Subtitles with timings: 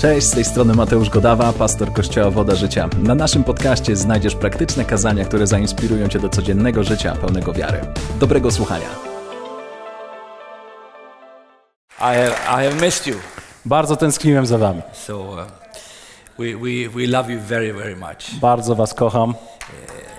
[0.00, 2.88] Cześć, z tej strony Mateusz Godawa, pastor Kościoła Woda Życia.
[3.02, 7.80] Na naszym podcaście znajdziesz praktyczne kazania, które zainspirują cię do codziennego życia pełnego wiary.
[8.20, 8.86] Dobrego słuchania.
[11.98, 13.14] I have, I have missed you.
[13.64, 14.82] Bardzo tęskniłem za wami.
[14.92, 15.38] So uh,
[16.40, 18.40] we, we, we love you very, very much.
[18.40, 19.34] Bardzo was kocham.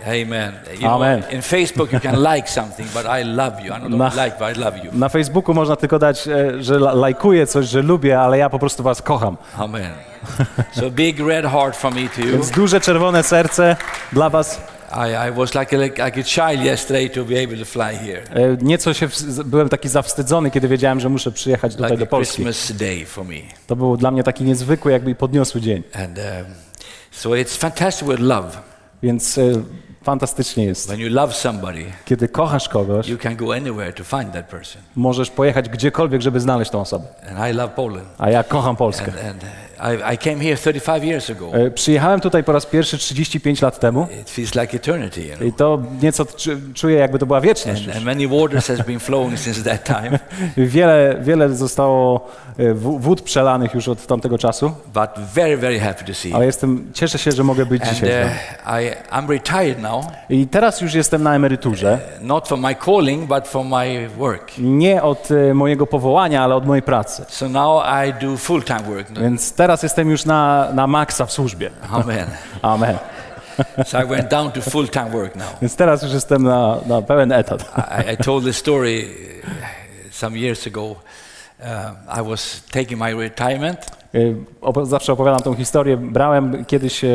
[0.08, 0.54] Amen.
[0.80, 1.22] You Amen.
[1.22, 3.72] Know, in Facebook, you can like something, but I love you.
[3.74, 4.92] I don't Na- like, but I love you.
[4.94, 8.60] Na Facebooku można tylko dać, e, że la- lajkuję coś, że lubię, ale ja po
[8.60, 9.38] prostu was kocham.
[9.58, 9.92] Amen.
[10.74, 12.32] so big red heart from me to you.
[12.32, 13.76] Więc duże czerwone serce
[14.14, 14.62] dla was.
[18.62, 19.08] Nieco się,
[19.46, 22.46] byłem taki zawstydzony, kiedy wiedziałem, że muszę przyjechać tutaj Like do Polski.
[23.68, 25.84] To był dla mnie taki niezwykły, jakby podniosły dzień.
[25.94, 26.26] And um,
[27.12, 28.58] so it's fantastic with love.
[29.04, 29.42] Więc e,
[30.04, 30.88] fantastycznie jest.
[30.88, 34.82] When you love somebody, Kiedy kochasz kogoś, you can go anywhere to find that person.
[34.96, 37.06] możesz pojechać gdziekolwiek, żeby znaleźć tą osobę.
[37.30, 38.08] And I love Poland.
[38.18, 39.06] A ja kocham Polskę.
[39.06, 39.44] And, and
[39.82, 41.52] I, I came here 35 years ago.
[41.54, 45.48] E, Przyjechałem tutaj po raz pierwszy 35 lat temu It feels like eternity, you know.
[45.48, 47.80] i to nieco czu- czuję, jakby to była wieczność.
[47.82, 47.96] And, już.
[47.96, 50.20] and many waters has been flowing since that time.
[50.58, 56.14] Wiele, wiele zostało e, wód przelanych już od tamtego czasu, But very, very happy to
[56.14, 56.34] see.
[56.34, 58.26] ale jestem, cieszę się, że mogę być And dzisiaj.
[58.26, 58.32] uh.
[58.66, 63.48] I, I'm retired now, I teraz już jestem na emeryturze, not for my calling, but
[63.48, 64.52] for my work.
[64.58, 67.26] nie od mojego powołania, ale od mojej pracy.
[67.30, 69.12] So now I do full-time work.
[69.20, 71.70] Więc teraz jestem już na, na maksa w służbie.
[71.92, 72.28] Amen.
[72.62, 72.98] Amen.
[73.86, 75.48] So I went down to full-time work now.
[75.62, 77.62] Więc teraz już jestem na, na pełen etat.
[78.08, 79.06] I, I told this story
[79.44, 79.50] uh,
[80.12, 80.82] some years ago.
[80.92, 83.92] Uh, I was taking my retirement,
[84.62, 85.98] opo- Zawsze opowiadam tą historię.
[85.98, 87.10] Brałem kiedyś e,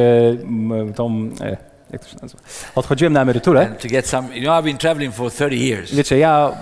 [0.95, 1.57] tą, e,
[1.91, 2.43] jak to się nazywa?
[2.75, 3.67] Odchodziłem na emeryturę.
[3.67, 6.53] and to get some, you know, I've been traveling for 30 years Wiecie, ja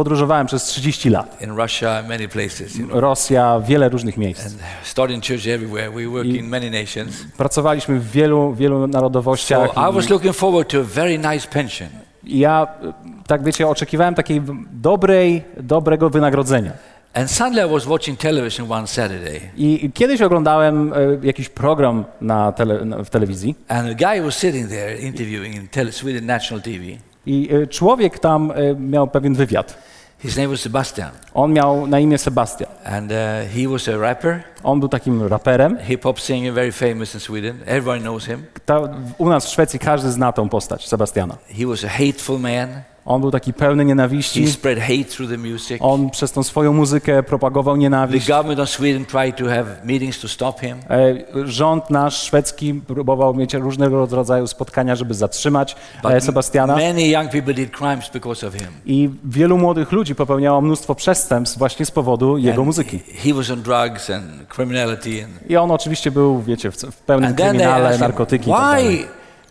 [0.00, 1.42] podróżowałem przez 30 lat.
[1.42, 4.46] in Russia, many places, you know, Rosja, wiele różnych miejsc.
[4.46, 5.90] and starting church everywhere.
[5.90, 7.24] We work in many nations.
[7.36, 9.70] Pracowaliśmy w wielu, wielu So narodowościach.
[9.90, 11.88] I was looking forward to a very nice pension.
[12.24, 12.92] Ja, e,
[13.26, 14.42] tak wiecie, oczekiwałem takiej
[14.72, 16.72] dobrej, dobrego wynagrodzenia.
[17.14, 20.96] And suddenly I was watching television one Saturday, i kiedyś oglądałem e,
[21.26, 25.68] jakiś program na tele, na, w telewizji and a guy was sitting there interviewing in
[25.68, 26.84] tele- Sweden National TV.
[27.26, 29.78] I e, człowiek tam e, miał pewien wywiad.
[30.18, 32.68] His name was Sebastian, On miał na imię Sebastian.
[32.84, 33.16] and uh,
[33.56, 35.78] he was a rapper, On był takim raperem.
[35.82, 37.58] hip hop singer, very famous in Sweden.
[37.66, 38.44] Everybody knows him.
[38.66, 38.80] Ta,
[39.18, 41.36] u nas w Szwecji każdy zna tą postać, Sebastiana.
[41.58, 42.68] He was a hateful man.
[43.06, 44.52] On był taki pełny He nienawiści.
[44.52, 45.76] spread hate through the music.
[45.80, 48.28] On przez tą swoją muzykę propagował The nienawiść.
[48.28, 50.76] government of Sweden tried to have meetings to stop him.
[50.90, 51.14] E,
[51.46, 56.76] Rząd nasz szwedzki próbował mieć różnego rodzaju spotkania, żeby zatrzymać e, Sebastiana.
[56.76, 58.68] many young people did crimes because of him.
[58.86, 62.98] I wielu młodych ludzi popełniało mnóstwo przestępstw właśnie z powodu jego And muzyki.
[63.24, 65.24] He was on drugs and criminality.
[65.24, 68.98] And, I on oczywiście był, wiecie, w, pełnym and kryminale, him, narkotyki i tak dalej.
[68.98, 69.06] why,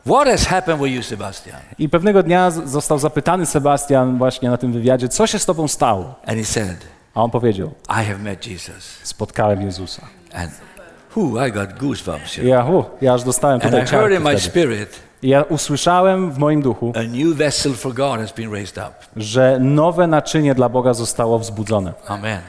[0.05, 1.59] what has happened with you, Sebastian?
[1.79, 6.15] I pewnego dnia został zapytany Sebastian właśnie na tym wywiadzie, co się z tobą stało?
[6.25, 6.77] And he said,
[7.15, 8.97] A on powiedział, I have met Jesus.
[9.03, 10.01] spotkałem Jezusa.
[10.33, 10.51] And
[11.15, 12.37] whew, I got goosebumps.
[12.37, 16.31] Ja, uh, ja aż dostałem And I tutaj heard in my spirit, I ja usłyszałem
[16.31, 18.93] w moim duchu, a new vessel for God has been raised up.
[19.15, 21.93] że nowe naczynie dla Boga zostało wzbudzone.
[22.07, 22.41] Amen.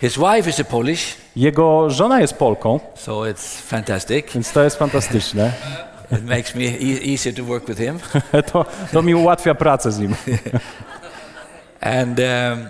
[0.00, 4.32] His wife is a Polish, Jego żona jest Polką, so it's fantastic.
[4.34, 5.52] więc to jest fantastyczne.
[6.12, 7.98] It makes me e- easier to work with him.
[8.52, 10.14] To, to mi ułatwia pracę z nim.
[11.80, 12.68] And um,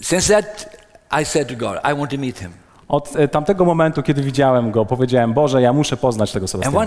[0.00, 0.76] since that,
[1.20, 2.52] I said to God, I want to meet him.
[2.88, 6.86] Od e, tamtego momentu, kiedy widziałem go, powiedziałem, Boże, ja muszę poznać tego Sebastiana.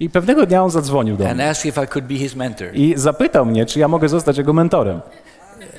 [0.00, 1.54] I pewnego dnia on zadzwonił do mnie
[2.72, 5.00] i zapytał mnie, czy ja mogę zostać jego mentorem.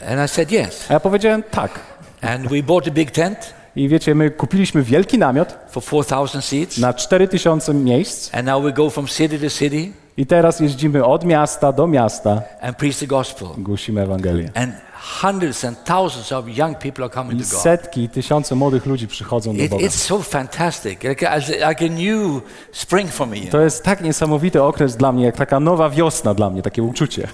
[0.09, 0.85] And I said yes.
[0.89, 1.79] A ja powiedziałem tak.
[2.21, 6.77] And we bought a big tent I wiecie, my kupiliśmy wielki namiot for 4,000 seats.
[6.77, 11.25] na 4000 miejsc And now we go from city to city i teraz jeździmy od
[11.25, 13.47] miasta do miasta, and preach the gospel.
[13.57, 14.49] głosimy Ewangelię.
[14.55, 14.73] And
[15.05, 17.61] hundreds and thousands of young people are coming to God.
[17.61, 19.85] setki, tysiące młodych ludzi przychodzą do It, Boga.
[19.85, 21.35] it's so fantastic, like a,
[21.69, 22.41] like a new
[22.71, 23.37] spring for me.
[23.51, 27.27] To jest tak niesamowity okres dla mnie, jak taka nowa wiosna dla mnie, takie uczucie.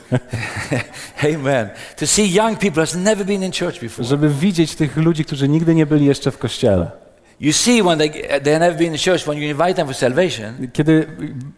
[1.35, 1.69] Amen.
[2.00, 4.07] To see young people has never been in church before.
[4.07, 7.00] Żeby widzieć tych ludzi, którzy nigdy nie byli jeszcze w kościele.
[7.41, 8.09] You see, when they
[8.43, 11.07] they never been in church, when you invite them for salvation, Kiedy,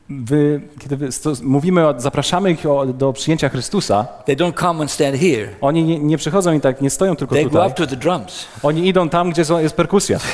[0.09, 1.09] wy, kiedy wy
[1.41, 5.47] mówimy, o, zapraszamy ich o, do przyjęcia Chrystusa, they don't come and stand here.
[5.62, 7.68] oni nie, nie przychodzą i tak nie stoją tylko They go tutaj.
[7.68, 8.45] up to the drums.
[8.63, 10.19] Oni idą tam, gdzie są, jest perkusja.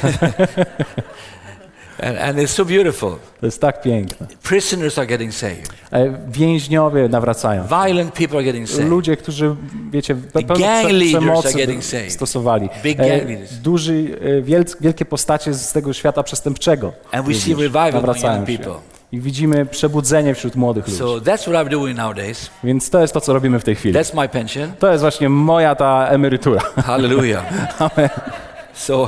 [2.02, 3.16] And, and it's so beautiful.
[3.40, 4.28] To jest tak piękne.
[4.44, 5.70] Prisoners are getting saved.
[5.92, 7.68] E, Więźniowie nawracają.
[7.68, 8.90] Violent people are getting saved.
[8.90, 9.56] Ludzie, którzy,
[9.92, 10.16] wiecie,
[10.48, 10.56] pełno
[11.10, 12.70] przemocy stosowali.
[12.84, 13.54] Big E, gang leaders.
[13.54, 14.42] Duży, e,
[14.82, 16.94] wielkie postacie z tego świata przestępczego.
[17.12, 18.74] And we see revival nawracają young people.
[19.12, 21.00] I widzimy przebudzenie wśród młodych ludzi.
[21.00, 22.50] So that's what I'm doing nowadays.
[22.64, 23.96] Więc to jest to, co robimy w tej chwili.
[24.00, 24.72] That's my pension.
[24.80, 26.62] To jest właśnie moja ta emerytura.
[26.86, 27.46] Hallelujah.
[28.74, 29.08] so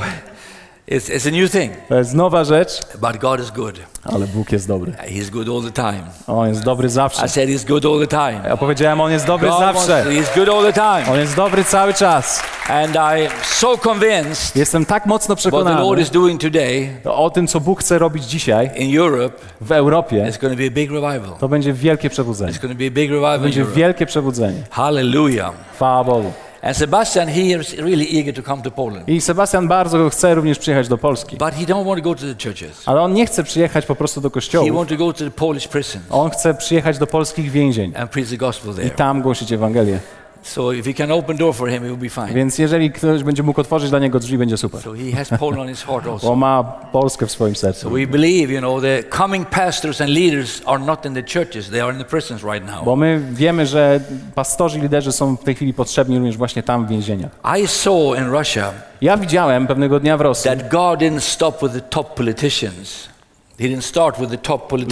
[0.88, 3.80] it's, it's a new thing, To jest nowa rzecz, but God is good.
[4.04, 4.92] ale Bóg jest dobry.
[4.92, 6.02] He's good all the time.
[6.26, 7.26] On jest dobry zawsze.
[7.26, 8.48] I said He's good all the time.
[8.48, 10.10] Ja powiedziałem, on jest dobry God wants, zawsze.
[10.10, 11.12] he's good all the time.
[11.12, 12.42] On jest dobry cały czas.
[12.68, 12.96] And
[13.42, 17.60] so convinced Jestem tak mocno what the Lord przekonany is doing today o tym, co
[17.60, 20.28] Bóg chce robić dzisiaj in Europe w Europie.
[20.28, 21.38] is going to be a big revival.
[21.40, 22.52] To będzie wielkie przebudzenie.
[22.52, 24.62] It's going to be a big revival in Będzie wielkie przebudzenie.
[24.70, 25.52] Hallelujah.
[25.74, 26.32] Chwała Bogu.
[26.62, 29.08] And Sebastian, he is really eager to come to Poland.
[29.08, 31.36] I Sebastian bardzo chce również przyjechać do Polski.
[31.36, 32.82] But he don't want to go to the churches.
[32.88, 34.70] Ale on nie chce przyjechać po prostu do He kościołów.
[34.74, 38.28] wants to go to the Polish prisons On chce przyjechać do polskich więzień and preach
[38.30, 38.90] the gospel i there.
[38.90, 39.98] tam głosić Ewangelię.
[40.42, 42.34] So if he can open door for him, will be fine.
[42.34, 44.80] Więc jeżeli ktoś będzie mógł otworzyć dla niego drzwi, będzie super.
[44.80, 46.36] So he has Poland on his heart Bo also.
[46.36, 46.62] ma
[46.92, 47.90] Polskę w swoim So sercu.
[47.90, 51.80] we believe, you know, the coming pastors and leaders are not in the churches; they
[51.82, 52.84] are in the prisons right now.
[52.84, 54.00] Bo my wiemy, że
[54.34, 57.30] pastorzy i liderzy są w tej chwili potrzebni również właśnie tam w więzieniach.
[57.62, 61.72] I saw in Russia Ja widziałem pewnego dnia w Rosji, that God didn't stop with
[61.74, 63.11] the top politicians.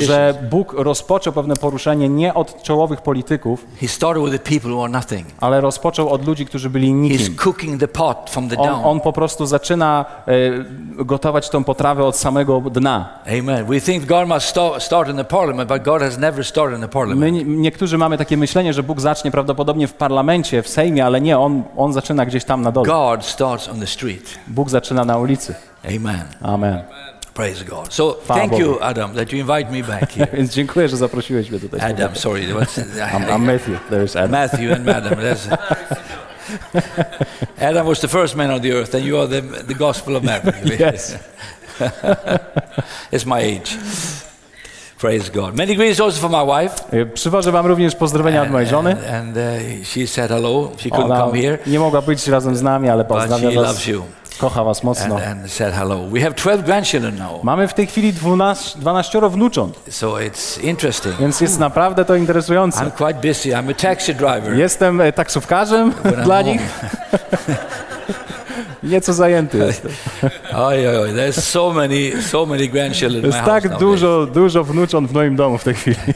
[0.07, 0.35] Że.
[0.51, 3.67] Bóg rozpoczął pewne poruszenie nie od czołowych polityków,
[5.41, 7.37] ale rozpoczął od ludzi, którzy byli nikim.
[7.37, 10.05] cooking the pot from the On, on po prostu zaczyna
[10.99, 13.09] e, gotować tą potrawę od samego dna.
[13.39, 13.65] Amen.
[13.67, 16.81] We think God must sta- start in the parliament, but God has never started in
[16.81, 17.43] the My, parliament.
[17.47, 21.63] niektórzy mamy takie myślenie, że Bóg zacznie prawdopodobnie w parlamencie, w Sejmie, ale nie, on,
[21.77, 22.87] on zaczyna gdzieś tam na dole.
[22.87, 24.39] God starts on the street.
[24.47, 25.55] Bóg zaczyna na ulicy.
[25.85, 26.23] Amen.
[26.43, 26.83] Amen.
[27.41, 27.93] Praise God.
[27.93, 30.29] So thank you, Adam, that you invite me back here.
[30.37, 31.81] Więc dziękuję, że zaprosiłeś mnie tutaj.
[31.91, 32.43] Adam, sorry.
[32.55, 32.83] what's-
[33.15, 33.81] I'm, I'm Matthew.
[33.91, 34.31] There's Adam.
[34.31, 35.15] Matthew and Madam.
[35.15, 35.57] That's-
[37.69, 40.23] Adam was the first man on the earth, and you are the, the gospel of
[40.25, 40.77] Matthew.
[40.79, 41.17] Yes.
[43.13, 43.77] it's my age.
[44.99, 45.57] Praise God.
[45.57, 46.75] Many greetings also for my wife.
[46.93, 48.91] E, Przywożę wam również pozdrowienia od mojej żony.
[48.91, 50.71] And, and uh, she said hello.
[50.79, 53.57] She couldn't Ona come here, nie mogła być razem z nami, ale but pozdrawia she
[53.57, 53.67] was.
[53.67, 54.03] loves you
[54.41, 55.17] Kocha was mocno.
[55.17, 56.09] and, and said hello.
[56.13, 61.17] We have 12 grandchildren now, Mamy w tej chwili 12, 12 wnucząt, so it's interesting.
[61.17, 62.81] więc jest naprawdę to interesujące.
[62.81, 63.49] I'm quite busy.
[63.49, 64.55] I'm a taxi driver.
[64.55, 65.93] Jestem e, taksówkarzem
[66.25, 66.61] dla nich.
[68.83, 69.91] Nieco zajęty jestem.
[70.57, 71.13] Oj, oj.
[71.13, 73.81] There's so many, so many grandchildren Jest tak nowadays.
[73.81, 75.97] dużo, dużo wnucząt w moim domu w tej chwili.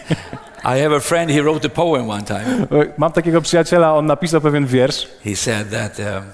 [0.65, 1.31] I have a friend.
[1.31, 2.67] He wrote a poem one time.
[2.99, 5.09] Mam takiego przyjaciela, on napisał pewien wiersz.
[5.25, 6.25] He said that um,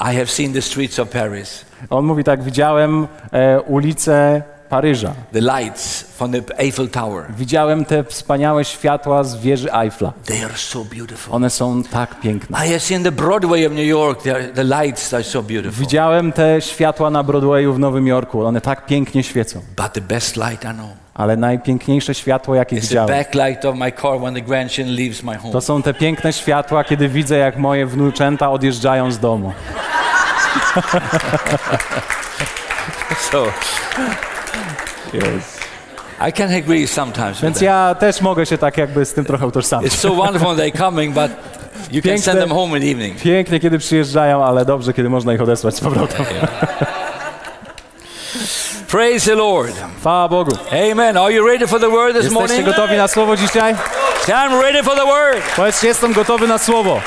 [0.00, 5.14] I have seen the streets of Paris, On mówi tak, widziałem e, ulice Paryża.
[5.32, 7.24] the lights from the Eiffel Tower.
[7.38, 10.12] Widziałem te wspaniałe światła z wieży Eiffla.
[10.24, 11.34] They are so beautiful.
[11.34, 12.66] One są tak piękne.
[12.66, 14.26] I have seen the Broadway of New York.
[14.26, 15.80] Are, the lights are so beautiful.
[15.80, 18.46] Widziałem te światła na Broadwayu w Nowym Jorku.
[18.46, 19.60] One tak pięknie świecą.
[19.76, 20.88] But the best light I know
[21.20, 23.08] Ale najpiękniejsze światło, jakie widziałem,
[25.52, 29.52] to są te piękne światła, kiedy widzę, jak moje wnuczęta odjeżdżają z domu.
[33.30, 33.46] So
[36.28, 37.40] I can agree sometimes.
[37.40, 39.92] Więc ja też mogę się tak jakby z tym trochę utożsamić.
[39.92, 41.30] It's so wonderful they're coming, but
[41.92, 43.22] you can send Piękne- them home in the evening.
[43.22, 46.26] Pięknie, kiedy przyjeżdżają, ale dobrze, kiedy można ich odesłać z powrotem.
[48.88, 49.72] Praise the Lord.
[50.00, 50.50] Chwała Bogu.
[50.92, 51.16] Amen.
[51.16, 52.66] Are you ready for the word this Jesteście morning?
[52.66, 53.74] gotowi na słowo dzisiaj?
[54.26, 55.42] I'm ready for the word.
[55.56, 57.00] Powiedzcie, jestem gotowy na słowo.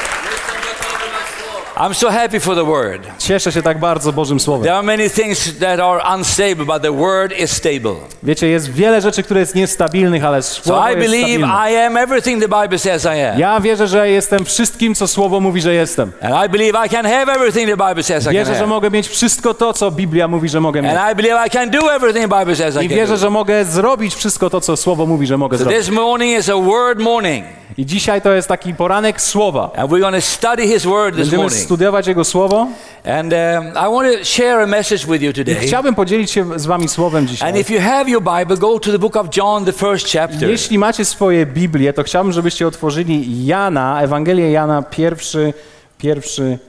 [1.78, 3.02] I'm so happy for the word.
[3.18, 4.64] Cieszę się tak bardzo Bożym Słowem.
[4.64, 7.96] There are many things that are unstable, but the word is stable.
[8.24, 11.72] Wiecie, jest wiele rzeczy, które jest niestabilnych, ale So Słowo I jest believe stabilne.
[11.72, 13.40] I am everything the Bible says I am.
[13.40, 16.12] Ja wierzę, że jestem wszystkim, co Słowo mówi, że jestem.
[16.22, 18.68] And I believe I can have everything the Bible says I can Wierzę, że have.
[18.68, 20.92] mogę mieć wszystko to, co Biblia mówi, że mogę mieć.
[20.92, 23.18] And I believe I can do everything the Bible says I I can wierzę, do.
[23.20, 25.80] że mogę zrobić wszystko to, co Słowo mówi, że mogę So zrobić.
[25.86, 27.46] this morning is a word morning.
[27.78, 29.72] I dzisiaj to jest taki poranek Słowa.
[29.76, 31.64] And we're going to study His word this Będziemy morning.
[31.64, 32.68] studiować Jego Słowo.
[33.06, 35.56] And um, I want to share a message with you I today.
[35.56, 37.62] chciałbym podzielić się z wami Słowem And dzisiaj.
[37.62, 40.50] if you have your Bible, go to the book of John, the first chapter.
[40.50, 45.54] Jeśli macie swoje Biblię, to chciałbym, żebyście otworzyli Jana, Ewangelię Jana, pierwszy,
[45.98, 46.60] pierwszy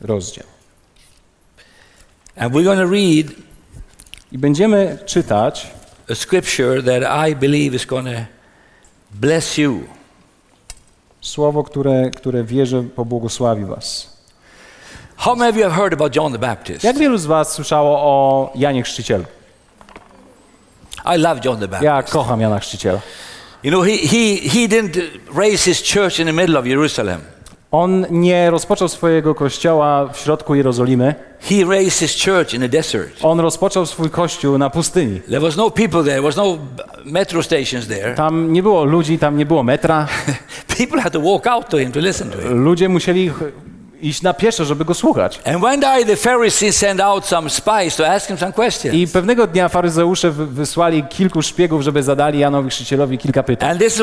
[0.00, 0.44] rozdział.
[2.36, 3.26] And we're going to read
[4.32, 5.66] I będziemy czytać
[6.10, 8.24] a scripture that I believe is going to
[9.10, 9.80] bless you.
[11.20, 14.16] Słowo, które, które wierzę pobłogosławi was.
[15.16, 16.84] How many of you have heard about John the Baptist?
[16.84, 19.24] Jak wielu z was słyszało o Janie Chrzcicielu?
[21.16, 21.82] I love John the Baptist.
[21.82, 23.00] Ja kocham Jana Chrzciciela.
[23.62, 25.00] You know, he, he, he didn't
[25.34, 27.20] raise his church in the middle of Jerusalem.
[27.72, 31.14] On nie rozpoczął swojego kościoła w środku Jerozolimy.
[31.40, 33.18] He raised his church in the desert.
[33.22, 35.20] On rozpoczął swój kościół na pustyni.
[35.20, 36.22] There was no people there.
[36.22, 36.58] Was no
[37.04, 38.14] metro stations there.
[38.14, 40.06] Tam nie było ludzi, tam nie było metra.
[40.78, 42.64] People had to walk out to him to listen to him.
[42.64, 43.30] Ludzie musieli
[44.02, 45.40] iść na pieszo, żeby go słuchać.
[48.92, 53.78] I pewnego dnia faryzeusze wy- wysłali kilku szpiegów, żeby zadali Janowi Chrzcicielowi kilka pytań.
[53.78, 54.00] This.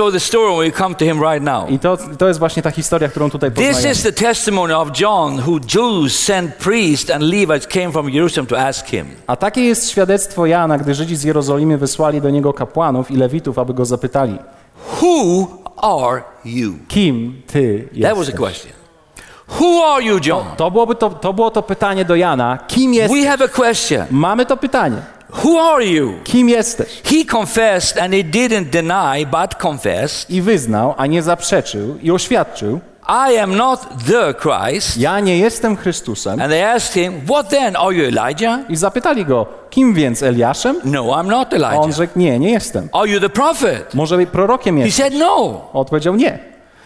[1.69, 3.91] I to, to jest właśnie ta historia, którą tutaj This poznajemy.
[3.91, 8.59] is the testimony of John, who Jews sent priests and Levites came from Jerusalem to
[8.59, 9.07] ask him.
[9.27, 13.59] A takie jest świadectwo Jana, gdy Żydzi z Jerozolimy wysłali do niego kapłanów i lewitów,
[13.59, 14.37] aby go zapytali,
[15.01, 16.73] Who are you?
[16.87, 18.35] kim ty That was jesteś?
[18.35, 18.73] question.
[19.61, 20.45] Who are you, John?
[20.57, 23.21] To, byłoby to, to było to pytanie do Jana, kim jesteś?
[23.21, 24.05] We have a question.
[24.11, 24.97] Mamy to pytanie,
[25.43, 26.13] Who are you?
[26.23, 27.01] kim jesteś?
[27.03, 32.79] He confessed and he didn't deny, but confessed, I wyznał, a nie zaprzeczył i oświadczył,
[33.31, 34.97] I am not the Christ.
[34.97, 36.41] ja nie jestem Chrystusem.
[36.41, 37.75] And they asked him, What then?
[37.75, 38.59] Are you Elijah?
[38.69, 40.75] I zapytali go, kim więc Eliaszem?
[40.83, 41.95] No, I'm not A on Elijah.
[41.97, 42.89] rzekł, nie, nie jestem.
[42.93, 43.93] Are you the prophet?
[43.93, 44.97] Może prorokiem He jest?
[44.97, 45.61] said, No.
[45.73, 46.39] Odpowiedział nie.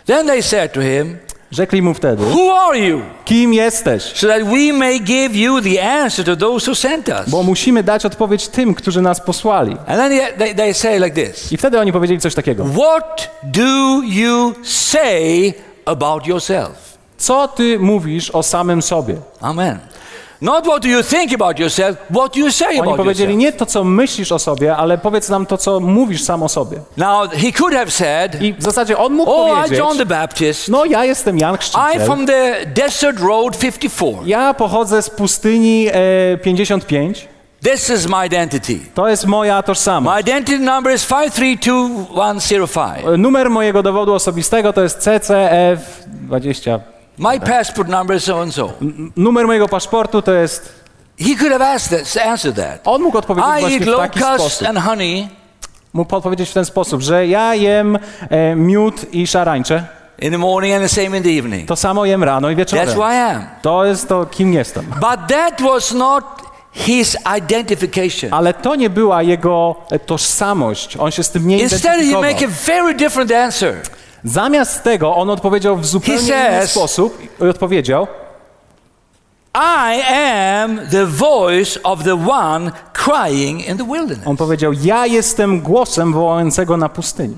[0.06, 1.18] Then they said to him,
[1.52, 3.02] Rzekli mu wtedy, Who are you?
[3.26, 4.04] kim jesteś?
[4.04, 7.30] So that we may give you the answer to those who sent us.
[7.30, 9.72] Bo musimy dać odpowiedź tym, którzy nas posłali.
[9.72, 12.66] And then they, they, say like this I wtedy oni powiedzieli coś takiego.
[12.66, 15.54] What do you say
[15.86, 16.98] about yourself?
[17.18, 19.16] Co ty mówisz o samym sobie?
[19.42, 19.80] Amen.
[20.42, 23.54] Not what you think about yourself, what you say Oni about powiedzieli yourself?
[23.54, 26.78] nie to, co myślisz o sobie, ale powiedz nam to, co mówisz sam o sobie.
[26.98, 30.70] Now, he could have said, I w zasadzie on mógł Oh, powiedzieć, John the Baptist.
[30.70, 34.12] no ja jestem Jan Chrzciciel, from the desert road 54.
[34.26, 35.88] ja pochodzę z pustyni
[36.34, 37.28] e, 55,
[37.64, 38.80] This is my identity.
[38.94, 40.16] to jest moja tożsamość.
[40.16, 43.06] My identity number is 532105.
[43.14, 46.80] E, Numer mojego dowodu osobistego to jest CCF 20.
[47.22, 48.74] My passport number is so and so.
[49.16, 50.74] Numer mojego paszportu to jest...
[51.20, 52.82] He could have asked this, answered that.
[52.86, 54.68] On mógł odpowiedzieć I właśnie eat w taki locusts sposób.
[54.68, 55.30] and honey
[55.94, 58.00] Mógł odpowiedzieć w ten sposób, że ja jem
[58.30, 59.86] e, miód i szarańcze,
[60.20, 61.68] in the morning and the same in the evening.
[61.68, 62.88] to samo jem rano i wieczorem.
[62.88, 63.46] That's who I am.
[63.62, 64.86] To jest to, kim jestem.
[64.86, 66.24] But that was not
[66.72, 68.34] his identification.
[68.34, 69.76] Ale to nie była jego
[70.06, 70.98] tożsamość.
[70.98, 72.32] On się z tym nie Instead, he identyfikował.
[72.32, 73.82] make a very different answer.
[74.24, 78.08] Zamiast tego on odpowiedział w zupełnie He inny sposób i odpowiedział
[79.56, 84.28] I am the voice of the one crying in the wilderness.
[84.28, 87.38] on powiedział ja jestem głosem wołającego na pustyni.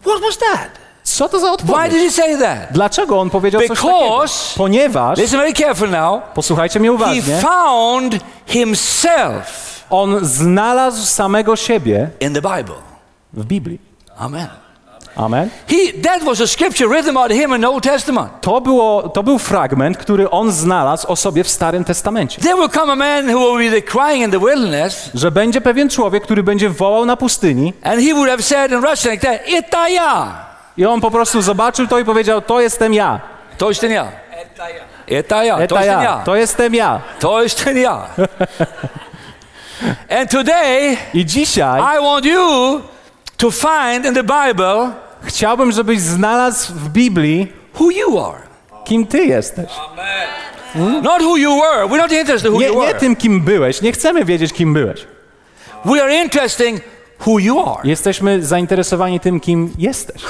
[0.00, 0.68] What was that?
[1.02, 1.92] Co to za Why odpowiedź?
[1.92, 2.72] did he say that?
[2.72, 3.88] Dlaczego on powiedział coś takiego?
[3.88, 6.22] Because- Ponieważ, Listen very careful now.
[6.34, 8.14] posłuchajcie mnie He uważnie, found
[8.46, 12.74] himself on znalazł samego siebie in the Bible.
[13.32, 13.78] w Biblii.
[14.18, 14.48] Amen.
[15.16, 15.50] Amen.
[15.66, 18.40] He, that was a scripture rhythm out of him in the Old Testament.
[18.40, 22.40] To, było, to był fragment, który on znalazł o sobie w Starym Testamencie.
[22.42, 25.10] There will come a man who will be crying in the wilderness.
[25.14, 27.72] Że będzie pewien człowiek, który będzie wołał na pustyni.
[27.82, 30.46] And he would have said in Russian like that, "Eta ja."
[30.76, 33.20] I on po prostu zobaczył to i powiedział: "To jestem ja."
[33.58, 34.08] To jestem ja.
[34.30, 34.84] Eta ja.
[35.06, 35.66] Eta ja.
[35.66, 36.02] To ja.
[36.02, 36.22] ja.
[36.24, 37.00] To jestem ja.
[37.20, 38.06] To jestem ja.
[40.20, 42.80] And today, I dzisiaj I want you
[43.36, 48.38] to find in the Bible chciałbym, żebyś znalazł w Biblii, who you are.
[48.84, 49.70] kim ty jesteś.
[51.02, 51.86] Not who you were.
[51.88, 52.98] We're not interested who Nie, you nie were.
[53.00, 53.82] tym, kim byłeś.
[53.82, 55.06] Nie chcemy wiedzieć, kim byłeś.
[55.84, 56.74] We are interested
[57.26, 57.80] who you are.
[57.84, 60.22] Jesteśmy zainteresowani tym, kim jesteś.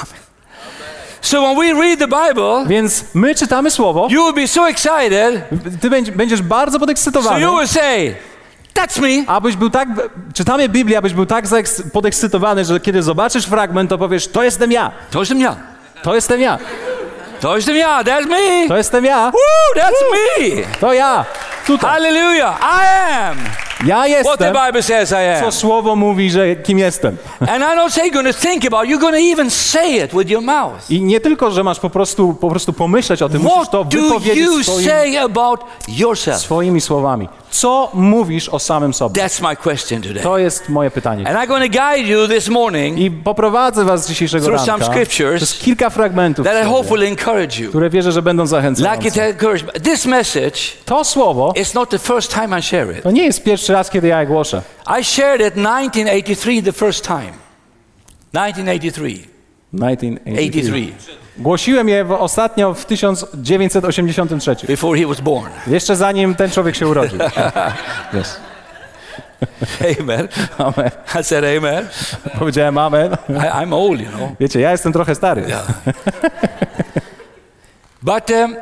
[1.21, 5.43] So when we read the Bible, Więc my czytamy słowo, you will be so excited,
[5.81, 8.15] ty będziesz- bardzo so podekscytowany, you will say,
[8.77, 9.89] "That's me." abyś był tak,
[10.35, 11.45] czytamy Biblię, abyś był tak
[11.93, 15.57] podekscytowany, że kiedy zobaczysz fragment, to powiesz, to jestem ja, To jestem ja.
[16.03, 16.59] to jestem ja,
[17.41, 18.03] To jestem ja.
[18.05, 18.69] That's me.
[18.69, 20.63] to jestem ja, Woo, that's me.
[20.81, 21.25] to ja,
[21.67, 22.59] tutaj, Hallelujah.
[22.61, 23.37] I am
[23.87, 25.53] ja what the jestem, Bible says I co am.
[25.53, 27.17] słowo mówi, że kim jestem.
[27.41, 30.43] And I don't say you're to think about you're to even say it with your
[30.43, 30.91] mouth.
[30.91, 33.89] I nie tylko, że masz po prostu, po prostu pomyśleć o tym, musisz to What
[33.95, 36.39] do wypowiedzieć you swoim, say about yourself?
[36.41, 37.29] swoimi słowami.
[37.57, 39.23] Co mówisz o samym sobie?
[39.23, 40.23] That's my question today.
[40.23, 41.29] To jest moje pytanie.
[41.29, 44.95] And I'm going to guide you this morning I poprowadzę was dzisiejszego Through ranka some
[44.95, 47.69] scriptures przez kilka fragmentów, that I hope will encourage you.
[47.69, 49.25] które wierzę, że będą Like it zachęcające.
[49.25, 49.83] encouraged.
[49.83, 53.03] This message To słowo not the first time I share it.
[53.03, 54.63] to nie jest pierwszy raz, kiedy ja je głoszę.
[55.01, 57.33] I shared it 1983 the first time.
[58.33, 59.19] 1983.
[59.73, 60.93] 1983.
[60.97, 61.26] 83.
[61.39, 64.57] Głosiłem je w, ostatnio w 1983.
[64.67, 65.51] Before he was born.
[65.67, 67.19] Jeszcze zanim ten człowiek się urodził.
[68.15, 68.41] Yes.
[70.01, 70.29] amen.
[70.59, 70.91] Amen.
[71.21, 71.89] I said amen.
[72.39, 73.17] Powiedziałem amen.
[73.29, 74.31] I, I'm old, you know.
[74.41, 75.43] Wiecie, ja jestem trochę stary.
[75.49, 75.67] Yeah.
[78.03, 78.57] but um,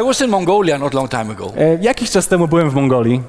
[0.00, 3.22] I was in Mongolia not long time ago, E, Jakiś czas temu byłem w Mongolii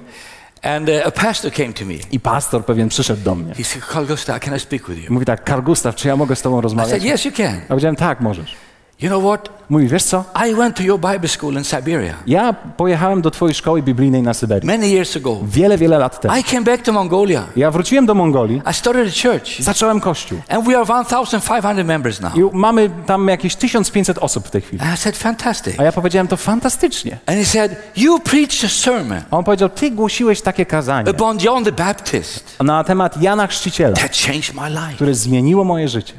[0.62, 1.94] and uh, a pastor came to me.
[2.12, 3.54] i pastor pewien przyszedł do mnie.
[3.56, 5.14] He said, Carl Gustav, can I speak with you?
[5.14, 7.02] Mówi tak, Karl Gustav, czy ja mogę z tobą I rozmawiać?
[7.02, 7.56] said, yes, you can.
[7.56, 8.56] Ja powiedziałem, tak, możesz.
[9.02, 9.50] You know what?
[9.70, 10.24] Mówi, wiesz co?
[10.50, 14.34] I went to your Bible school in Siberia Ja pojechałem do twojej szkoły biblijnej na
[14.34, 14.68] Syberii.
[14.68, 15.38] many years ago.
[15.44, 16.38] Wiele, wiele lat temu.
[16.38, 17.44] I came back to Mongolia.
[17.56, 20.40] Ja wróciłem do Mongolii, I started a church, zacząłem kościół.
[20.50, 22.36] and we are 1,500 members now.
[22.36, 24.82] I mamy tam jakieś 1500 osób w tej chwili.
[24.84, 25.80] And I said, fantastic.
[25.80, 27.18] A ja powiedziałem, to fantastycznie.
[27.26, 31.38] And he said, you preached a sermon A on powiedział, ty głosiłeś takie kazanie upon
[31.42, 34.96] John the Baptist na temat Jana Chrzciciela, that changed my life.
[34.96, 36.14] które zmieniło moje życie.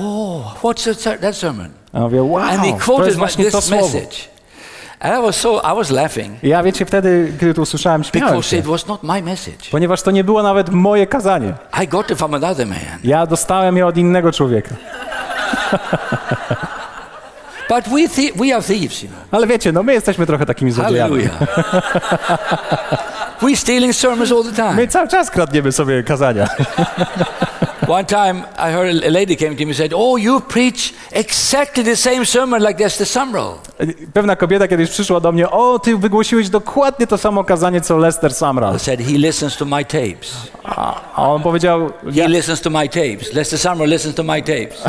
[0.00, 1.68] Oh, what's that, that sermon?
[1.92, 3.82] A mówię, wow, and he to quoted jest my, właśnie to słowo.
[3.86, 4.16] message.
[5.00, 8.28] And I was so, I was laughing I ja wiecie, wtedy, kiedy to usłyszałem, śmiałem
[8.28, 9.70] because się, it was not my message.
[9.70, 11.52] ponieważ to nie było nawet moje kazanie.
[11.82, 12.78] I got it from another man.
[13.04, 14.74] Ja dostałem je od innego człowieka.
[17.68, 19.20] But we, thi- we are thieves, you know.
[19.30, 21.24] Ale wiecie, no my jesteśmy trochę takimi złodziejami.
[21.24, 21.38] Hallelujah.
[23.42, 24.74] we stealing sermons all the time.
[24.74, 26.48] My cały czas kradniemy sobie kazania.
[27.88, 31.82] One time I heard a lady came to me and said, Oh, you preach exactly
[31.82, 33.58] the same sermon like Esther Sumrall.
[34.12, 38.34] Pewna kobieta kiedyś przyszła do mnie, o, ty wygłosiłeś dokładnie to samo kazanie, co Lester
[38.34, 38.76] Samral.
[38.76, 40.50] I said, He listens to my tapes.
[40.64, 43.32] A a on powiedział, He listens to my tapes.
[43.32, 44.84] Lester Sumrall listens to my tapes.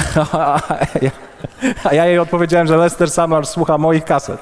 [1.84, 4.40] a ja jej odpowiedziałem, że Lester Samral słucha moich kaset.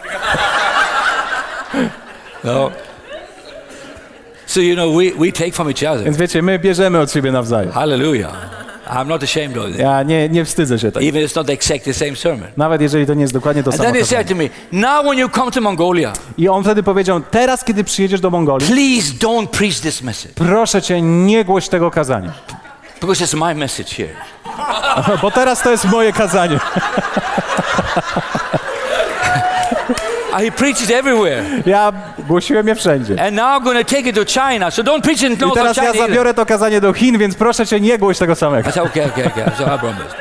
[2.44, 2.72] No.
[4.48, 6.04] So, you know, we, we take from each other.
[6.04, 7.72] Więc wiecie, my bierzemy od siebie nawzajem.
[7.72, 8.32] Hallelujah.
[8.90, 9.80] I'm not ashamed of it.
[9.80, 11.06] Ja nie, nie wstydzę się tego.
[11.06, 12.48] Even it's not exactly the same sermon.
[12.58, 15.04] Nawet jeżeli to nie jest dokładnie to And samo then he said to me, Now
[15.04, 19.14] when you come to Mongolia, I on wtedy powiedział, teraz kiedy przyjedziesz do Mongolii, please
[19.14, 22.34] don't preach this message proszę cię, nie głoś tego kazania.
[23.00, 24.16] because it's my message here.
[25.22, 26.60] Bo teraz to jest moje kazanie.
[30.40, 31.44] He preaches everywhere.
[31.66, 31.94] Ja
[32.28, 33.22] głosiłem je wszędzie.
[33.22, 34.72] And now I'm going to take it to China.
[34.72, 35.94] So don't preach in I North teraz ja China.
[35.96, 36.08] either.
[36.10, 38.70] zabiorę to kazanie do Chin, więc proszę cię, nie głoś tego samego.
[38.70, 39.52] I said, okay, okay, okay.
[39.58, 40.16] So I promise.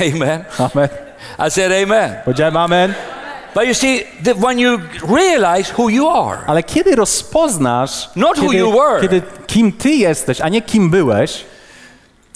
[0.14, 0.44] amen.
[0.58, 0.88] Amen.
[1.46, 2.14] I said, amen.
[2.24, 2.94] Powiedziałem amen.
[3.54, 8.42] But you see, that when you realize who you are, Ale kiedy rozpoznasz, Not who
[8.46, 9.00] kiedy, you were.
[9.00, 11.44] kiedy kim ty jesteś, a nie kim byłeś,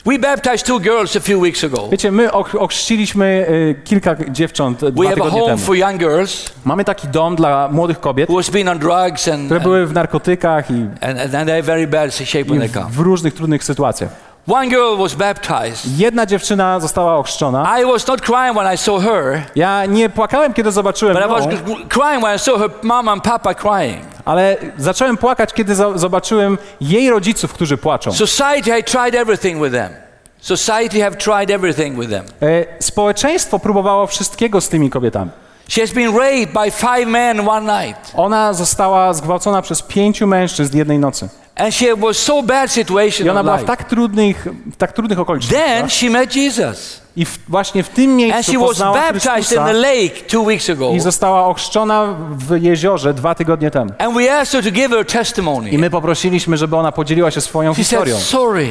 [0.06, 1.88] we baptized two girls a few weeks ago.
[1.92, 5.62] wiecie, my och- ochrzciliśmy y, kilka dziewcząt y, We dwa have a tygodnie home temu.
[5.66, 9.44] for young girls Mamy taki dom dla młodych kobiet, who has been on drugs and,
[9.46, 12.86] które były w narkotykach i, and, and they're very bad shape when i they come.
[12.90, 14.31] w różnych trudnych sytuacjach.
[14.48, 15.98] One girl was baptized.
[15.98, 17.80] Jedna dziewczyna została ochrzczona.
[17.80, 21.28] I was not crying when I saw her, Ja nie płakałem, kiedy zobaczyłem but I
[21.28, 21.50] was ją,
[21.88, 24.04] crying when I saw her mom and papa crying.
[24.24, 28.12] ale zacząłem płakać, kiedy zobaczyłem jej rodziców, którzy płaczą.
[28.12, 29.88] Society tried everything with them.
[30.40, 32.24] Society have tried everything with them.
[32.42, 35.30] E, Społeczeństwo próbowało wszystkiego z tymi kobietami.
[35.68, 38.12] She has been raped by five men one night.
[38.16, 41.28] Ona została zgwałcona przez pięciu mężczyzn jednej nocy.
[41.56, 45.18] And she was so bad situation I ona była w tak trudnych, w tak trudnych
[45.20, 45.66] okolicznościach.
[45.66, 47.02] Then she met Jesus.
[47.16, 50.90] I w, właśnie w tym And miejscu poznała Chrystusa the lake two weeks ago.
[50.90, 53.90] i została ochrzczona w jeziorze dwa tygodnie temu.
[53.98, 55.78] And we asked her to give her I testimony.
[55.78, 58.18] my poprosiliśmy, żeby ona podzieliła się swoją She said, historią.
[58.18, 58.68] sorry,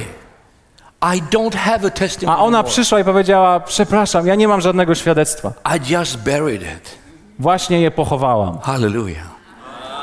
[1.15, 4.95] I don't have a testimony A ona przyszła i powiedziała, przepraszam, ja nie mam żadnego
[4.95, 5.53] świadectwa.
[5.75, 6.91] I just buried it.
[7.39, 8.59] Właśnie je pochowałam.
[8.59, 9.40] Hallelujah.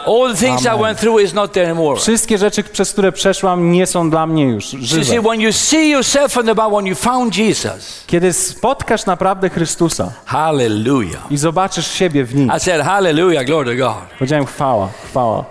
[0.08, 0.80] All the things I Amen.
[0.82, 2.00] went through is not there anymore.
[2.00, 5.20] Wszystkie rzeczy, przez które przeszłam, nie są dla mnie już see, żywe.
[5.22, 10.12] when you see yourself in the Bible, when you found Jesus, Kiedy spotkasz naprawdę Chrystusa
[10.24, 11.26] hallelujah.
[11.32, 14.02] i zobaczysz siebie w Nim, I said, hallelujah, glory to God.
[14.18, 15.44] powiedziałem chwała, chwała.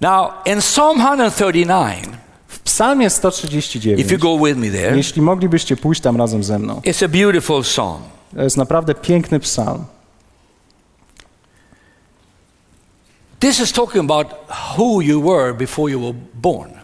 [0.00, 2.06] Now, in Psalm 139,
[2.48, 6.58] W psalmie if you 139, go with me there, jeśli moglibyście pójść tam razem ze
[6.58, 7.98] mną, it's a beautiful psalm.
[8.36, 9.84] to jest naprawdę piękny psalm.
[13.44, 14.32] This is talking about
[14.74, 16.80] who you were before you were born.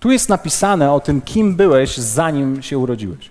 [0.00, 3.30] Tu jest napisane o tym, kim byłeś, zanim się urodziłeś.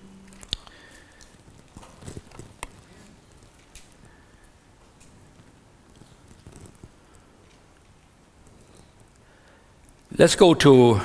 [10.18, 11.00] Let's go to,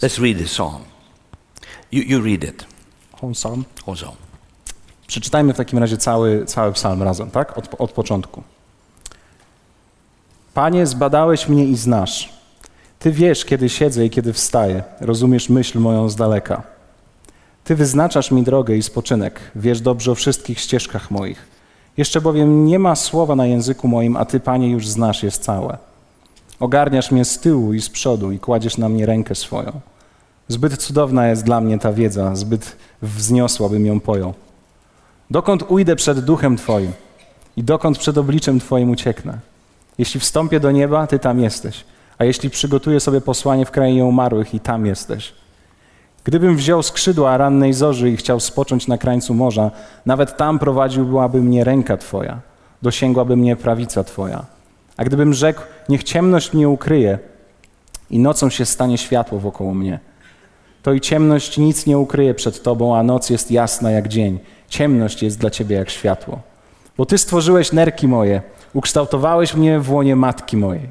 [0.00, 0.84] let's read the psalm.
[1.92, 2.66] You, you read it
[3.22, 3.64] On psalm.
[3.86, 4.27] also.
[5.08, 7.58] Przeczytajmy w takim razie cały, cały psalm razem, tak?
[7.58, 8.42] Od, od początku.
[10.54, 12.32] Panie, zbadałeś mnie i znasz.
[12.98, 14.82] Ty wiesz, kiedy siedzę i kiedy wstaję.
[15.00, 16.62] Rozumiesz myśl moją z daleka.
[17.64, 19.40] Ty wyznaczasz mi drogę i spoczynek.
[19.54, 21.46] Wiesz dobrze o wszystkich ścieżkach moich.
[21.96, 25.78] Jeszcze bowiem nie ma słowa na języku moim, a Ty, Panie, już znasz je całe.
[26.60, 29.80] Ogarniasz mnie z tyłu i z przodu i kładziesz na mnie rękę swoją.
[30.48, 34.34] Zbyt cudowna jest dla mnie ta wiedza, zbyt wzniosła bym ją pojął.
[35.30, 36.92] Dokąd ujdę przed duchem Twoim
[37.56, 39.38] i dokąd przed obliczem Twoim ucieknę?
[39.98, 41.84] Jeśli wstąpię do nieba, Ty tam jesteś,
[42.18, 45.32] a jeśli przygotuję sobie posłanie w krainie umarłych i tam jesteś.
[46.24, 49.70] Gdybym wziął skrzydła rannej zorzy i chciał spocząć na krańcu morza,
[50.06, 52.40] nawet tam prowadziłaby mnie ręka Twoja,
[52.82, 54.44] dosięgłaby mnie prawica Twoja.
[54.96, 57.18] A gdybym rzekł, niech ciemność mnie ukryje
[58.10, 59.98] i nocą się stanie światło wokoło mnie,
[60.82, 64.38] to i ciemność nic nie ukryje przed Tobą, a noc jest jasna jak dzień.
[64.68, 66.40] Ciemność jest dla Ciebie jak światło.
[66.96, 68.42] Bo Ty stworzyłeś nerki moje,
[68.74, 70.88] ukształtowałeś mnie w łonie matki mojej.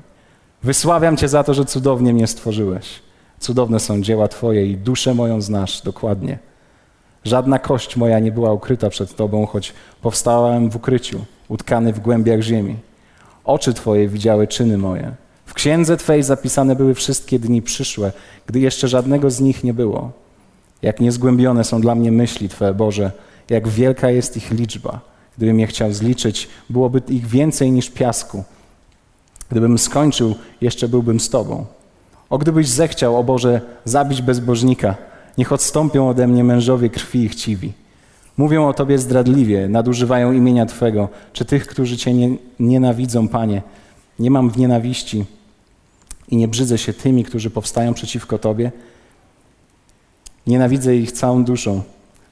[0.64, 3.00] Wysławiam Cię za to, że cudownie mnie stworzyłeś.
[3.40, 6.40] Cudowne są dzieła Twoje i duszę moją znasz dokładnie.
[7.24, 12.42] Żadna kość moja nie była ukryta przed Tobą, choć powstałem w ukryciu, utkany w głębiach
[12.42, 12.76] ziemi.
[13.46, 15.12] Oczy Twoje widziały czyny moje.
[15.46, 18.12] W księdze Twej zapisane były wszystkie dni przyszłe,
[18.48, 20.12] gdy jeszcze żadnego z nich nie było.
[20.82, 23.12] Jak niezgłębione są dla mnie myśli Twe, Boże,
[23.50, 25.00] jak wielka jest ich liczba.
[25.38, 28.44] Gdybym je chciał zliczyć, byłoby ich więcej niż piasku.
[29.50, 31.66] Gdybym skończył, jeszcze byłbym z Tobą.
[32.30, 34.96] O gdybyś zechciał, o Boże, zabić bezbożnika,
[35.38, 37.74] niech odstąpią ode mnie mężowie krwi i chciwi.
[38.38, 43.62] Mówią o Tobie zdradliwie, nadużywają imienia Twego, czy tych, którzy Cię nie, nienawidzą, Panie.
[44.20, 45.26] Nie mam w nienawiści
[46.30, 48.72] i nie brzydzę się tymi, którzy powstają przeciwko Tobie.
[50.48, 51.82] Nienawidzę ich całą duszą.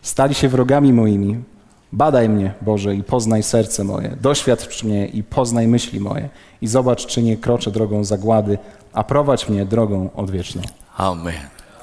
[0.06, 1.44] Stali się wrogami moimi.
[1.92, 4.18] Badaj mnie, Boże, i poznaj serce moje.
[4.22, 6.30] Doświadcz mnie i poznaj myśli moje.
[6.62, 8.58] I zobacz, czy nie kroczę drogą zagłady,
[8.94, 10.62] a prowadź mnie drogą odwieczną.
[10.98, 11.34] Amen.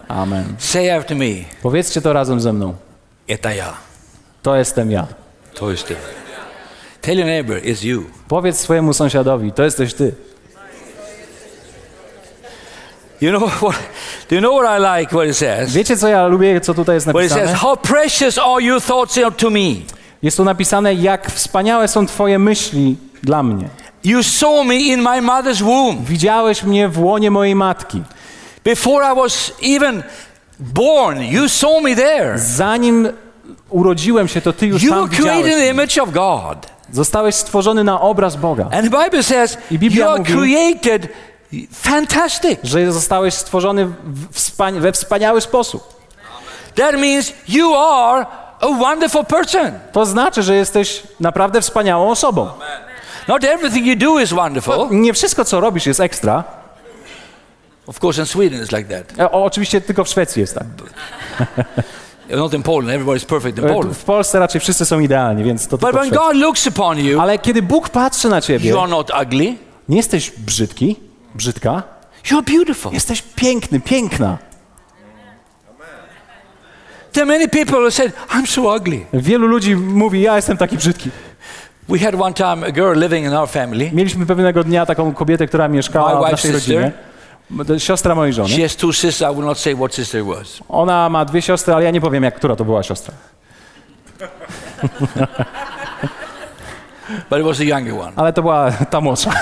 [0.09, 0.45] Amen.
[0.59, 1.25] Say after me,
[1.63, 2.75] Powiedzcie to razem ze mną.
[3.29, 3.73] Eta ja.
[4.43, 5.07] To jestem ja.
[5.55, 5.97] To jest ty.
[7.01, 8.03] Tell your neighbor, it's you.
[8.29, 10.15] Powiedz swojemu sąsiadowi, to jesteś ty.
[13.23, 13.77] You know what?
[14.31, 15.15] Do you know what I like?
[15.17, 15.73] What it says?
[15.75, 17.39] Wiecie, co ja lubię, co tutaj jest What it says?
[17.41, 17.59] napisane?
[17.59, 19.75] How precious are your thoughts to me?
[20.23, 23.69] Jest tu napisane, jak wspaniałe są Twoje myśli dla mnie.
[24.05, 26.01] You saw me in my mother's womb.
[26.05, 28.03] Widziałeś mnie w łonie mojej matki.
[28.65, 30.03] Before I was even
[30.59, 32.39] born, you saw me there.
[32.39, 33.09] Zanim
[33.71, 35.71] urodziłem się, to Ty już You tam widziałeś.
[35.71, 36.67] image of God.
[36.93, 38.65] Zostałeś stworzony na obraz Boga.
[38.73, 41.09] And the Bible says I Biblia you are mówi- created
[41.73, 42.59] fantastic.
[42.62, 43.88] Że zostałeś stworzony
[44.33, 46.03] wspania- we wspaniały sposób.
[46.75, 48.27] That means you are
[48.61, 49.73] a wonderful person.
[49.93, 52.49] To znaczy, że jesteś naprawdę wspaniałą osobą.
[53.29, 54.88] Not everything you do is wonderful.
[54.91, 56.45] Nie wszystko, co robisz, jest ekstra.
[57.87, 59.33] Of course, in Sweden it's like that.
[59.33, 60.65] O, oczywiście tylko w Szwecji jest tak.
[62.31, 62.88] Not in Poland.
[63.03, 63.97] Everybody's perfect in E, Poland.
[63.97, 66.11] W Polsce raczej wszyscy są idealni, więc to But when.
[66.11, 69.55] God looks upon you, Ale kiedy Bóg patrzy na ciebie, you are not ugly.
[69.88, 70.97] nie jesteś brzydki,
[71.35, 71.83] brzydka,
[72.25, 72.92] You're beautiful.
[72.92, 74.38] jesteś piękny, piękna.
[77.12, 79.07] There many people who said, I'm so ugly.
[79.12, 81.11] Wielu ludzi mówi, ja jestem taki brzydki.
[81.88, 83.90] We had one time a girl living in our family.
[83.92, 86.77] Mieliśmy pewnego dnia taką kobietę, która My mieszkała w naszej sister.
[86.77, 86.92] rodzinie.
[87.81, 88.49] Siostra mojej żony.
[88.49, 89.33] She has two sisters.
[89.33, 90.61] I will not say what sister was.
[90.68, 93.14] Ona ma dwie siostry, ale ja nie powiem, jak która to była siostra.
[97.31, 98.12] But it was the younger one.
[98.16, 99.31] Ale to była ta młodsza.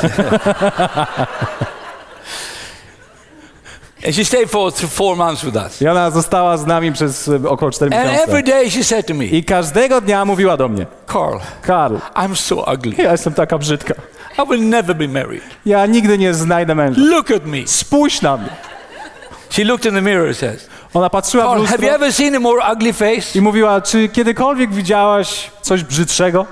[4.06, 5.82] And she stayed for four months with us.
[5.82, 8.42] I ona została z nami przez e, około 4 And every miesiące.
[8.42, 12.72] day she said to me, I każdego dnia mówiła do mnie, Carl, Karl, I'm so
[12.74, 12.94] ugly.
[13.02, 13.94] ja jestem taka brzydka.
[14.44, 15.42] I will never be married.
[15.66, 17.00] Ja nigdy nie znajdę męża.
[17.00, 17.58] Look at me.
[17.66, 18.48] Spójrz na mnie.
[19.50, 22.12] She looked in the mirror and says, Ona patrzyła w Carl, have you lustro ever
[22.12, 23.38] seen a more ugly face?
[23.38, 26.46] i mówiła, czy kiedykolwiek widziałaś coś brzydszego?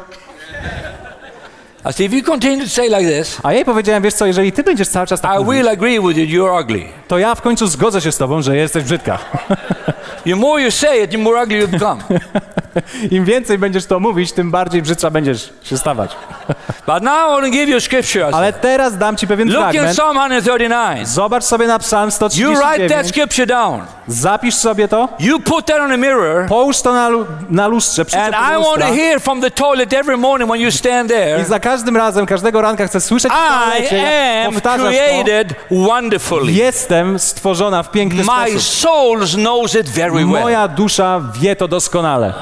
[1.80, 4.52] I said, if you continue to say like this, A jej powiedziałem, wiesz co, jeżeli
[4.52, 6.84] ty będziesz cały czas tak I mówić, will agree with you, you're ugly.
[7.08, 9.18] To ja w końcu zgodzę się z tobą, że jesteś brzydka.
[10.24, 12.02] The more you say it, the more ugly you become.
[13.10, 16.16] Im więcej będziesz to mówić, tym bardziej brzydsza będziesz się stawać.
[16.86, 18.30] But now I to give you scripture.
[18.30, 19.96] I Ale teraz dam ci pewien Look in fragment.
[19.96, 21.08] Psalm 139.
[21.08, 23.08] Zobacz sobie na psalm You write that 139.
[23.08, 23.80] scripture down.
[24.06, 26.46] Zapisz sobie to, You put that on a mirror.
[26.48, 27.10] połóż to na,
[27.50, 31.10] na lustrze, And I want to hear from the toilet every morning when you stand
[31.10, 31.44] I there.
[31.44, 35.02] za każdym razem, każdego ranka chcę słyszeć w I toalecie, jak am powtarzasz to.
[35.02, 36.52] created wonderfully.
[36.52, 38.62] Jestem stworzona w piękny My sposób.
[38.62, 40.24] soul knows it very well.
[40.26, 42.34] Moja dusza wie to doskonale.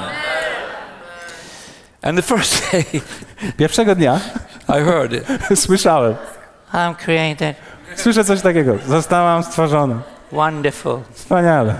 [2.01, 2.83] And the first day
[3.57, 4.19] Pierwszego dnia
[4.69, 5.25] I heard it,
[5.65, 6.15] słyszałem,
[6.73, 7.55] I'm created
[7.95, 8.73] słyszę coś takiego.
[8.87, 9.95] Zostałam stworzona.
[10.31, 10.99] wonderful.
[11.13, 11.73] Wspaniale.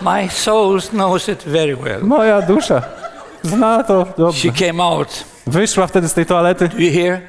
[0.00, 2.02] My soul knows it very well.
[2.02, 2.82] Moja dusza
[3.42, 4.40] Zna to dobrze.
[4.52, 5.24] She came out.
[5.46, 7.20] Wyszła wtedy z tej toalety, Do you hear?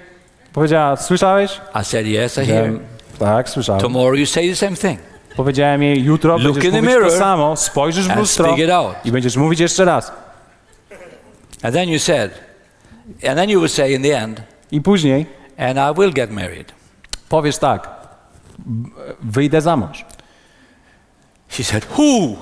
[0.57, 1.61] Powiedziała, słyszałeś?
[1.81, 2.71] I said, Yes, I hear.
[3.19, 3.81] Tak, słyszałem.
[3.81, 4.99] Tomorrow you say the same thing.
[5.35, 8.55] Powiedziałem jej, jutro Look będziesz in the mówić to samo, spojrzysz w lustro
[9.05, 10.11] i będziesz mówić jeszcze raz.
[11.63, 12.31] And then you said,
[13.29, 14.41] and then you would say in the end,
[14.71, 15.25] I później
[15.57, 16.71] and I will get married.
[17.29, 17.89] powiesz tak,
[18.59, 18.89] "B-
[19.21, 20.05] wyjdę za mąż.
[21.49, 22.35] She said, Who?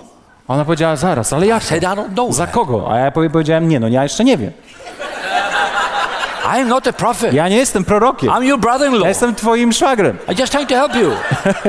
[0.47, 1.63] Ona powiedziała, zaraz, ale jak?
[1.63, 2.34] I said, I don't know.
[2.36, 2.91] Za kogo?
[2.91, 4.51] A ja powie- powiedziałem, nie, no ja jeszcze nie wiem.
[6.58, 7.34] I am not a prophet.
[7.34, 8.29] Ja nie jestem prorokiem.
[8.29, 9.08] I'm your brother-in-law.
[9.08, 10.17] Jestem twoim szwagrem.
[10.27, 11.12] I just trying to help you.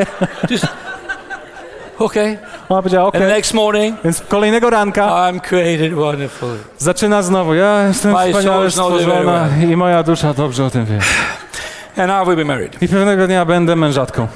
[0.50, 0.66] just
[1.98, 2.38] okay.
[2.68, 3.32] Ona powiedziała, And the okej.
[3.32, 6.58] next morning, Więc kolejnego ranka I'm created wonderfully.
[6.78, 10.98] zaczyna znowu, ja jestem My wspaniale stworzona i moja dusza dobrze o tym wie.
[12.02, 12.82] And I will be married.
[12.82, 14.28] I pewnego dnia będę mężatką.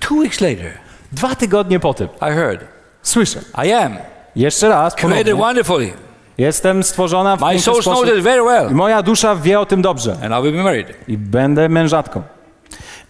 [0.00, 0.72] Two weeks later,
[1.12, 2.60] Dwa tygodnie po tym I heard,
[3.02, 3.96] słyszę, I am
[4.36, 5.92] jeszcze raz, created wonderfully.
[6.38, 8.70] Jestem stworzona w My piękny soul knows it very I well.
[8.74, 10.12] moja dusza wie o tym dobrze.
[10.12, 10.86] And I will be married.
[11.08, 12.22] I będę mężatką.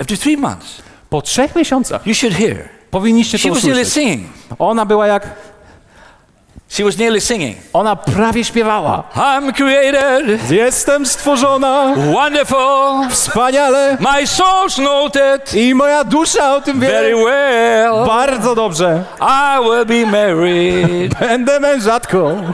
[0.01, 2.57] After three months, Po trzech miesiącach you should hear.
[2.91, 3.93] powinniście She to was usłyszeć.
[3.93, 4.27] singing.
[4.59, 5.35] Ona była jak,
[6.71, 7.57] She was nearly singing.
[7.73, 9.03] ona prawie śpiewała.
[9.17, 13.09] I'm created Jestem stworzona wonderful.
[13.11, 18.07] wspaniale My soul knows it i moja dusza o tym very wie well.
[18.07, 19.05] bardzo dobrze.
[19.21, 21.15] I will be married.
[21.21, 22.53] Będę mężatką.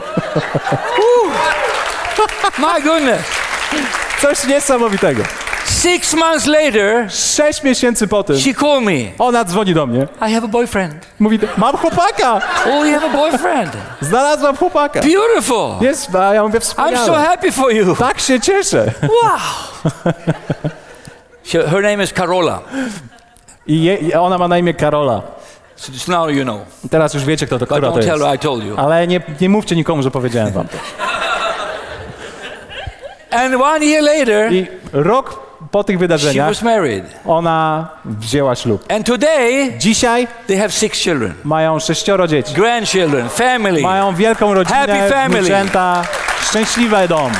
[2.58, 3.20] My goodness.
[4.20, 5.22] Coś niesamowitego.
[5.74, 8.92] Six months later, Sześć miesięcy po tym she called me.
[9.18, 10.06] ona dzwoni do mnie.
[10.28, 10.94] I have a boyfriend.
[11.20, 12.40] Mówi, mam chłopaka.
[12.66, 13.72] Oh, you have a boyfriend.
[14.00, 15.00] Znalazłam chłopaka.
[15.00, 15.70] Beautiful.
[15.80, 17.24] Jest, a ja mówię, I'm so wspaniale.
[17.24, 17.96] happy for you.
[17.96, 18.92] Tak się cieszę.
[19.02, 19.38] Wow.
[21.70, 22.60] Her name is Carola.
[23.66, 25.22] I, je, I ona ma na imię Karola.
[25.76, 26.60] So now you know.
[26.90, 28.22] Teraz już wiecie, kto to, która to tell jest.
[28.24, 28.74] her I told you.
[28.76, 30.76] Ale nie, nie mówcie nikomu, że powiedziałem wam to.
[33.38, 37.04] And one year later, I rok po tych she wydarzeniach was married.
[37.26, 38.92] ona wzięła ślub.
[38.92, 42.54] And today, Dzisiaj they have six children, mają sześcioro dzieci.
[42.54, 43.80] grandchildren, family.
[43.82, 45.40] Mają wielką rodzinę, Happy family.
[45.40, 46.02] wnuczęta,
[46.50, 47.32] szczęśliwy dom.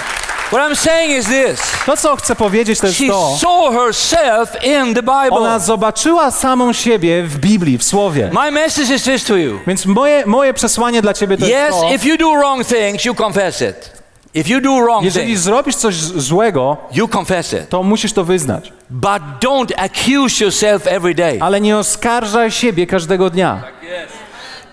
[0.53, 1.61] What I'm saying is this.
[1.87, 5.31] To, co chcę powiedzieć, to jest She to, saw herself in the Bible.
[5.31, 8.31] ona zobaczyła samą siebie w Biblii, w Słowie.
[8.33, 9.59] My message is this to you.
[9.67, 13.05] Więc moje, moje przesłanie dla ciebie to Yes, jest to, if you do wrong things,
[13.05, 13.94] you confess it.
[14.35, 17.69] If you do wrong jeżeli things, zrobisz coś złego, you confess it.
[17.69, 18.73] to musisz to wyznać.
[18.91, 21.39] But don't accuse yourself every day.
[21.41, 23.63] Ale nie oskarżaj siebie każdego dnia.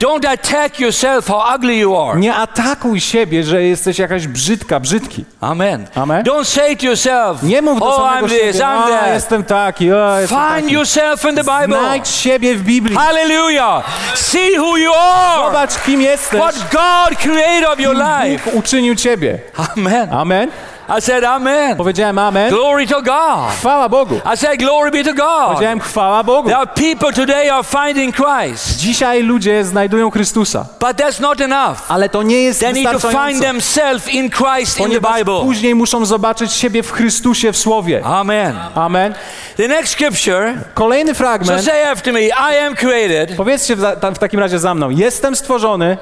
[0.01, 2.19] Don't attack yourself how ugly you are.
[2.19, 5.25] Nie atakuj siebie, że jesteś jakaś brzydka, brzydki.
[5.41, 5.87] Amen.
[5.95, 6.23] Amen.
[6.23, 9.13] Don't say to yourself, Nie mów do oh, samego I'm siebie, this, I'm that.
[9.13, 10.73] jestem taki, o, jestem Find taki.
[10.73, 11.79] yourself in the Bible.
[11.79, 12.97] Znajdź siebie w Biblii.
[12.97, 13.83] Hallelujah.
[14.15, 15.45] See who you are.
[15.45, 16.39] Zobacz, kim jesteś.
[16.39, 18.45] What God created of your life.
[18.45, 19.39] Bóg uczynił ciebie.
[19.75, 20.13] Amen.
[20.13, 20.49] Amen.
[20.97, 21.77] I said amen.
[21.77, 22.49] Powiedziałem amen.
[22.49, 23.51] Glory to God.
[23.60, 24.15] Chwała Bogu.
[24.34, 25.47] I said glory be to God.
[25.54, 26.49] Powiedziałem chwała Bogu.
[26.49, 28.77] There are people today are finding Christ.
[28.77, 30.65] Dzisiaj ludzie znajdują Chrystusa.
[30.80, 31.77] But that's not enough.
[31.88, 35.39] Ale to nie jest They need to find themselves in Christ in the Bible.
[35.41, 38.01] później muszą zobaczyć siebie w Chrystusie w Słowie.
[38.06, 38.56] Amen.
[38.75, 39.13] Amen.
[39.58, 40.54] The next scripture.
[40.73, 41.63] Kolejny So fragment.
[41.65, 43.36] say after me, I am created.
[43.38, 44.89] Powiedzcie w, ta- w takim razie za mną.
[44.89, 45.97] Jestem stworzony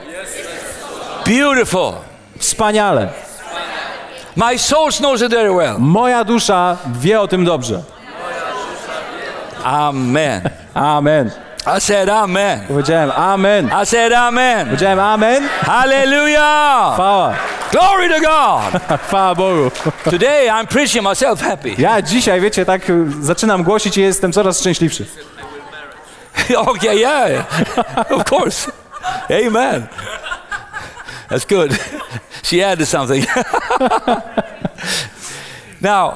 [1.25, 1.93] Beautiful.
[2.38, 3.10] wspaniale.
[4.39, 5.80] My soul knows it very well.
[5.80, 7.84] Moja dusza wie o tym dobrze.
[9.63, 10.41] Amen.
[10.73, 11.32] Amen.
[11.78, 12.60] I said amen.
[12.67, 13.69] Powiedziałem amen.
[13.84, 14.67] I said amen.
[14.67, 15.43] Powiedziałem amen.
[15.62, 16.93] Hallelujah.
[16.93, 17.34] Chwała.
[17.71, 18.82] Glory to God.
[19.08, 19.71] Chwała Bogu.
[20.04, 21.75] Today I'm preaching myself happy.
[21.78, 25.06] Ja dzisiaj, wiecie, tak y, zaczynam głosić i jestem coraz szczęśliwszy.
[26.67, 27.45] okay, yeah.
[28.10, 28.71] of course.
[29.47, 29.88] Amen.
[31.29, 31.79] That's good.
[32.43, 33.25] She added something.
[35.81, 36.11] now,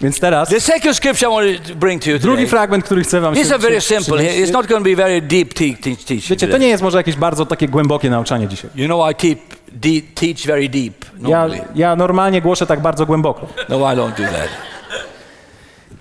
[0.00, 2.50] Więc teraz the second scripture I want to bring to you drugi today.
[2.50, 4.16] fragment, który chcę wam These się are very simple.
[4.16, 6.22] It's not going to be very deep te- te- teaching.
[6.30, 8.70] Wiecie, to nie jest może jakieś bardzo takie głębokie nauczanie dzisiaj.
[8.74, 9.38] You know, I keep
[10.14, 11.60] teach very deep Ja, normally.
[11.74, 13.46] ja normalnie głoszę tak bardzo głęboko.
[13.68, 14.34] No, I don't do that.
[14.36, 14.48] In
[15.96, 15.98] 2 Corinthians 5:17,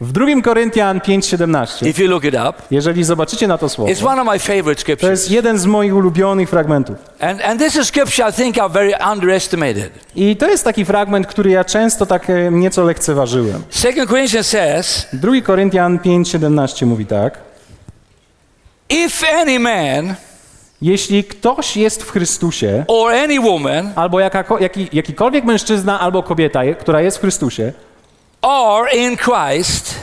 [0.00, 3.90] W 2 Koryntian 5:17, if you look it up, jeżeli zobaczycie na to słowo,
[5.00, 6.96] to jest jeden z moich ulubionych fragmentów.
[7.20, 9.90] And, and this is scripture I think are very underestimated.
[10.16, 13.62] I to jest taki fragment, który ja często tak e, nieco lekceważyłem.
[13.96, 17.38] 2 Corinthians says, 2 Koryntian 5:17 mówi tak:
[18.88, 20.14] if any man
[20.82, 26.60] Jeśli ktoś jest w Chrystusie, or any woman albo jakako, jaki, jakikolwiek mężczyzna albo kobieta,
[26.80, 27.72] która jest w Chrystusie,
[28.42, 29.94] are in Christ,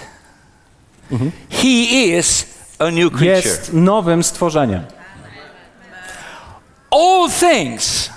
[1.49, 1.83] he
[2.17, 2.45] is
[2.79, 3.49] a new creature.
[3.49, 4.85] jest nowym stworzeniem.
[6.91, 8.09] All things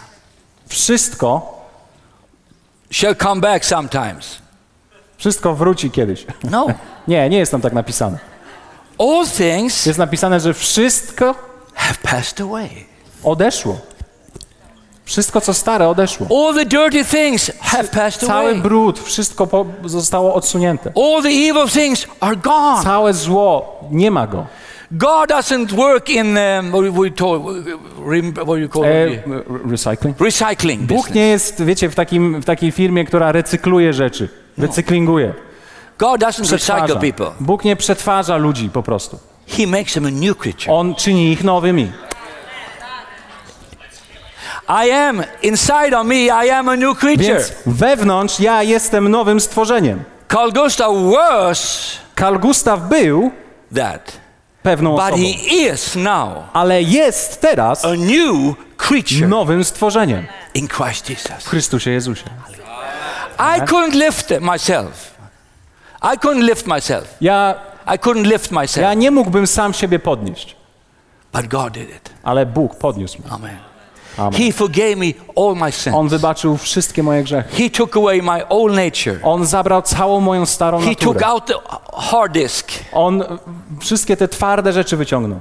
[0.69, 1.59] Wszystko,
[2.91, 4.39] shall come back sometimes.
[5.17, 6.27] wszystko wróci kiedyś.
[6.51, 6.67] No.
[7.09, 8.19] Nie, nie jest tam tak napisane.
[8.99, 11.35] All things Jest napisane, że wszystko
[11.75, 12.69] have passed away.
[13.25, 13.81] odeszło.
[15.09, 16.27] Wszystko, co stare, odeszło.
[16.31, 18.63] All the dirty things have passed Cały away.
[18.63, 20.93] brud, wszystko po, zostało odsunięte.
[20.97, 22.83] All the evil things are gone.
[22.83, 24.47] Całe zło, nie ma go.
[24.91, 27.11] God doesn't work in um, what we
[28.07, 29.21] rem- what you call E, it?
[29.71, 30.21] recycling?
[30.21, 31.15] Recycling Bóg business.
[31.15, 35.35] nie jest, wiecie, w, takim, w takiej firmie, która recykluje rzeczy, recyklinguje,
[35.99, 36.87] God doesn't przetwarza.
[36.87, 37.31] recycle people.
[37.41, 39.19] Bóg nie przetwarza ludzi po prostu.
[39.49, 40.73] He makes them a new creature.
[40.75, 41.93] On czyni ich nowymi.
[44.69, 46.15] I am inside of me.
[46.47, 47.25] I am a new creature.
[47.35, 50.05] Więc wewnątrz ja jestem nowym stworzeniem.
[50.33, 53.31] Carl Gustav was Carl Gustav był
[53.77, 54.13] that,
[54.63, 60.69] pewną but osobą, he is now ale jest teraz a new creature nowym stworzeniem in
[60.69, 61.47] Christ w Jesus.
[61.47, 62.25] Chrystusie Jezusie.
[63.39, 65.15] I couldn't lift myself.
[66.03, 67.15] I couldn't lift myself.
[67.21, 67.55] Ja,
[67.95, 68.97] I couldn't lift ja myself.
[68.97, 70.57] nie mógłbym sam siebie podnieść,
[71.33, 72.11] But God did it.
[72.23, 73.31] ale Bóg podniósł mnie.
[73.33, 73.68] Amen.
[74.19, 74.33] Amen.
[74.43, 76.11] He forgave me all my On sins.
[76.11, 77.63] wybaczył wszystkie moje grzechy.
[77.65, 79.19] He took away my old nature.
[79.23, 81.27] On zabrał całą moją starą He took naturę.
[81.27, 81.55] out the
[81.93, 83.23] hard disk On
[83.81, 85.39] wszystkie te twarde rzeczy wyciągnął.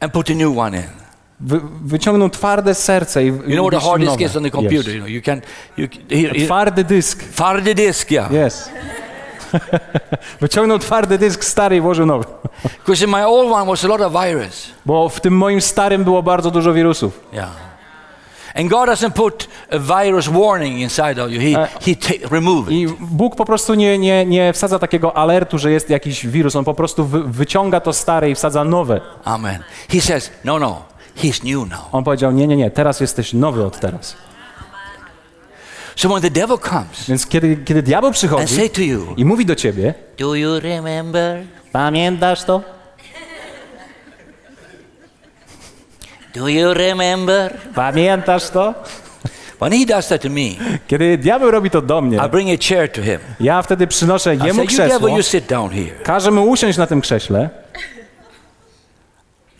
[0.00, 0.82] and put a new one in.
[1.40, 4.88] Wy, wyciągnął twarde serce i You know what a hard disk is on the computer?
[4.88, 4.94] Yes.
[4.94, 5.40] You know, you can,
[5.76, 7.36] you, here, here, Twardy dysk.
[7.38, 8.32] hard disk, yeah.
[8.32, 8.70] Jest.
[10.40, 12.24] Wyciągnął twardy dysk stary i włożył nowy.
[12.86, 14.66] Because in my old one was a lot of virus.
[14.86, 17.20] Bo w tym moim starym było bardzo dużo wirusów.
[17.32, 17.48] Yeah.
[18.54, 21.40] And God doesn't put a virus warning inside of you.
[21.40, 22.74] He, Uh, he remove it.
[22.74, 26.56] I Bóg po prostu nie, nie, nie wsadza takiego alertu, że jest jakiś wirus.
[26.56, 29.00] On po prostu wy, wyciąga to stare i wsadza nowe.
[29.24, 29.62] Amen.
[29.92, 30.82] He says, no, no,
[31.16, 31.80] he's new now.
[31.92, 34.16] On powiedział, nie, nie, nie, teraz jesteś nowy od teraz.
[35.96, 39.24] So when the devil comes Więc kiedy, kiedy diabeł and przychodzi say to you, i
[39.24, 41.42] mówi do ciebie, Do you remember?
[41.72, 42.62] pamiętasz to?
[46.34, 47.58] Do you remember?
[47.74, 48.74] Pamiętasz to?
[49.60, 52.68] when he does that to me, Kiedy diabeł robi to do mnie, I bring a
[52.68, 53.18] chair to him.
[53.40, 55.90] ja wtedy przynoszę I say, jemu you devil, krzesło, you sit down here.
[56.02, 57.50] każę mu usiąść na tym krześle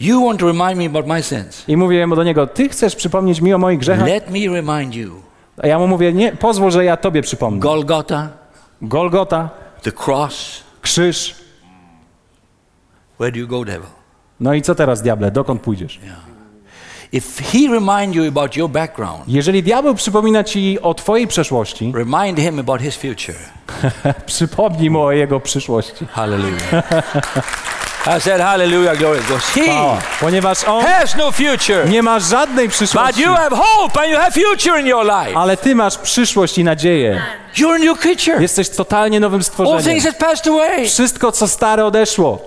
[0.01, 1.65] You want to remind me about my sins.
[1.69, 4.07] i mówię mu do niego, ty chcesz przypomnieć mi o moich grzechach?
[4.09, 5.11] Let me remind you.
[5.63, 7.61] A ja mu mówię, nie, pozwól, że ja tobie przypomnę.
[7.61, 8.29] Golgotha,
[8.83, 9.51] Golgota,
[9.83, 10.63] the cross.
[10.81, 11.35] krzyż.
[13.19, 13.87] Where do you go, devil?
[14.41, 16.01] No i co teraz, diable, dokąd pójdziesz?
[17.13, 22.39] If he remind you about your background, Jeżeli diabeł przypomina ci o twojej przeszłości, remind
[22.39, 23.35] him about his future.
[24.27, 26.07] przypomnij mu o jego przyszłości.
[26.13, 26.73] Hallelujah.
[28.17, 29.41] I said hallelujah, glory God.
[29.43, 31.89] He O, ponieważ on has no future.
[31.89, 35.39] nie ma żadnej But przyszłości, you have hope and you have future in your life.
[35.39, 37.23] ale ty masz przyszłość i nadzieję.
[37.57, 38.41] You're a new creature.
[38.43, 39.85] Jesteś totalnie nowym All stworzeniem.
[39.85, 40.87] things have passed away.
[40.87, 42.39] Wszystko, co stare, odeszło.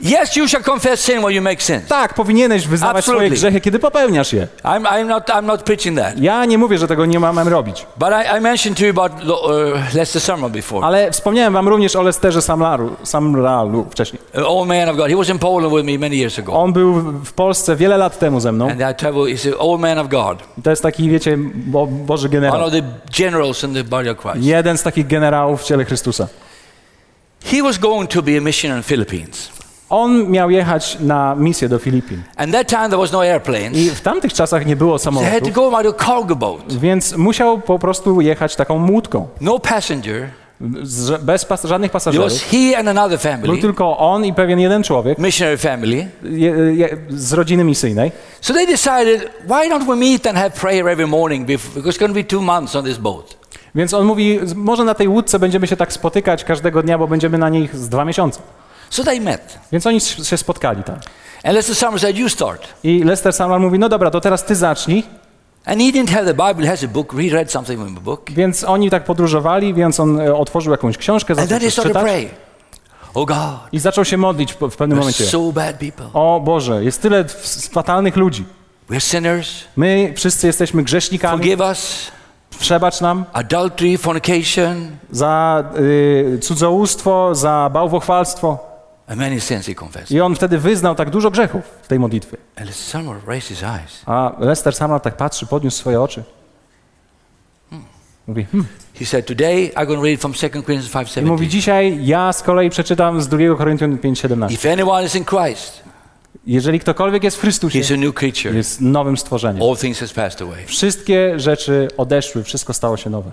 [0.00, 1.86] Yes, you shall confess sin when you make sins.
[1.88, 3.36] Tak, powinieneś wyznawać swoje Absolutely.
[3.36, 4.48] grzechy, kiedy popełniasz je.
[4.64, 6.18] I'm, I'm, not, I'm not preaching that.
[6.18, 7.86] Ja nie mówię, że tego nie mam robić.
[7.96, 10.86] But I, I mentioned to you about uh, Lester Summer before.
[10.86, 14.22] Ale wspomniałem wam również o Lesterze Samlaru, Samralu wcześniej.
[14.46, 15.08] Old man of God.
[15.08, 16.52] He was in Poland with me many years ago.
[16.52, 16.92] On był
[17.24, 18.70] w Polsce wiele lat temu ze mną.
[18.70, 20.38] And I traveled, he's an old man of God.
[20.58, 22.64] I To jest taki, wiecie, bo, Boży One generał.
[22.64, 22.82] of the
[23.18, 24.46] generals in the body of Christ.
[24.46, 26.28] Jeden z takich generałów w ciele Chrystusa.
[27.44, 29.57] He was going to be a missionary in Philippines.
[29.90, 32.22] On miał jechać na misję do Filipin.
[32.36, 33.22] And that time there was no.
[33.72, 35.32] I w tamtych czasach nie było samolotów,
[36.80, 39.28] więc musiał po prostu jechać taką łódką.
[39.40, 40.28] No passenger.
[40.82, 42.32] Z, bez pas, żadnych pasażerów.
[43.42, 46.08] Był tylko on i pewien jeden człowiek missionary family.
[46.22, 48.12] je, je, z rodziny misyjnej.
[48.40, 52.10] So they decided, why don't we meet and have prayer every morning because it's going
[52.10, 53.36] to be two months on this boat.
[53.74, 57.38] Więc on mówi, może na tej łódce będziemy się tak spotykać każdego dnia, bo będziemy
[57.38, 58.40] na nich z dwa miesiące.
[58.90, 59.58] So they met.
[59.72, 60.96] Więc oni się spotkali tam.
[61.44, 62.68] And Lester Summer said, you start.
[62.84, 65.04] I Lester Samar mówi, no dobra, to teraz ty zacznij.
[65.64, 67.12] And he didn't have the Bible, he has a book.
[67.12, 68.30] He read something in the book.
[68.30, 71.92] Więc oni tak podróżowali, więc on e, otworzył jakąś książkę, And zaczął then he started
[71.92, 72.32] czytać praying.
[73.14, 75.26] Oh God, i zaczął się modlić w, pewnym momencie.
[75.26, 76.06] so bad people.
[76.12, 77.24] O Boże, jest tyle
[77.72, 78.44] fatalnych ludzi.
[78.90, 79.48] We're sinners.
[79.76, 81.38] My wszyscy jesteśmy grzesznikami.
[81.38, 82.10] Forgive us.
[82.58, 88.67] Przebacz nam Adultery, fornication, za y, cudzołóstwo, za bałwochwalstwo.
[90.10, 92.36] I on wtedy wyznał tak dużo grzechów w tej modlitwie.
[94.06, 96.22] A Lester Samar tak patrzy, podniósł swoje oczy.
[98.26, 98.66] Mówi, hmm.
[98.94, 101.50] He said, today I'm going to read from 2 Corinthians I mówi, 5.17.
[101.50, 104.52] dzisiaj ja z kolei przeczytam z 2 Koryntian 5,17.
[104.52, 105.82] If anyone is in Christ,
[106.46, 107.78] Jeżeli ktokolwiek jest w Chrystusie,
[108.54, 109.62] jest nowym stworzeniem.
[109.62, 110.66] All things has passed away.
[110.66, 113.30] Wszystkie rzeczy odeszły, wszystko stało się nowe.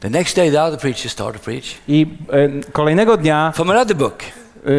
[0.00, 3.96] The next day, the other preacher started to preach I e, kolejnego dnia from another
[3.96, 4.22] book.
[4.66, 4.70] E,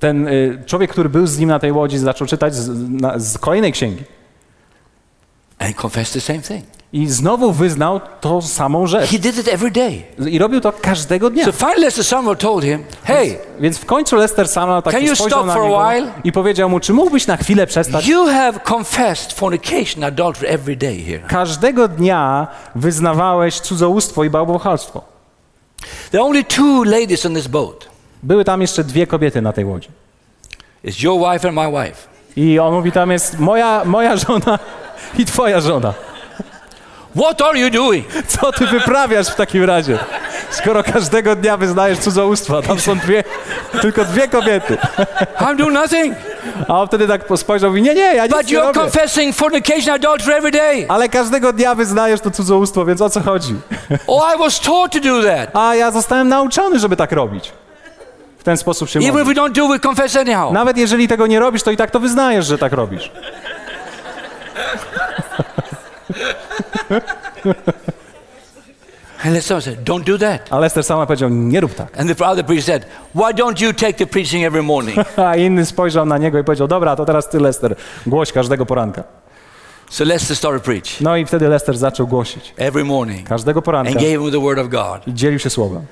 [0.00, 0.30] ten e,
[0.66, 4.04] człowiek, który był z nim na tej łodzi, zaczął czytać z, na, z kolejnej księgi.
[5.58, 6.64] and confessed the same thing.
[6.92, 9.10] I znowu wyznał tą samą rzecz.
[9.10, 10.02] He did it every day.
[10.30, 11.44] I robił to każdego dnia.
[11.44, 15.82] So finally, Lester told him, "Hey, Więc w końcu Lester Samuel tak spojrzał na niego
[16.24, 18.06] i powiedział mu, czy mógłbyś na chwilę przestać?
[18.06, 21.20] you have confessed fornication, adultery every day here.
[21.28, 25.02] Każdego dnia wyznawałeś cudzołóstwo i bałwochwalstwo.
[26.10, 27.87] There are only two ladies on this boat.
[28.22, 29.88] Były tam jeszcze dwie kobiety na tej łodzi.
[30.84, 32.08] It's your wife and my wife.
[32.36, 34.58] I on mówi, tam jest moja, moja żona
[35.18, 35.94] i twoja żona.
[37.16, 38.06] What are you doing?
[38.26, 39.98] Co ty wyprawiasz w takim razie?
[40.50, 43.24] Skoro każdego dnia wyznajesz cudzołóstwo, a tam są dwie,
[43.80, 44.76] tylko dwie kobiety.
[45.40, 46.14] I'm doing nothing.
[46.68, 48.80] A on wtedy tak spojrzał i mówi, nie, nie, ja nic But nie you're robię.
[48.80, 50.86] confessing fornication, adultery every day.
[50.88, 53.54] Ale każdego dnia wyznajesz to cudzołóstwo, więc o co chodzi?
[54.06, 55.50] Oh, I was taught to do that.
[55.56, 57.52] A ja zostałem nauczony, żeby tak robić.
[58.48, 59.82] Ten sposób się Even don't do it.
[60.52, 63.12] Nawet jeżeli tego nie robisz, to i tak to wyznajesz, że tak robisz.
[69.24, 70.52] And Lester said, don't do that.
[70.52, 72.00] A Lester sama powiedział, nie rób tak.
[72.00, 74.98] And the other preacher said, why don't you take the preaching every morning?
[75.28, 77.76] A inny spojrzał na niego i powiedział, dobra, to teraz ty Lester,
[78.06, 79.04] głoś każdego poranka.
[79.90, 82.54] so Lester started preach No i wtedy Lester zaczął głosić.
[82.56, 83.90] every morning Każdego poranka.
[83.92, 85.06] and gave him the word of God.
[85.08, 85.86] I dzielił się słowem.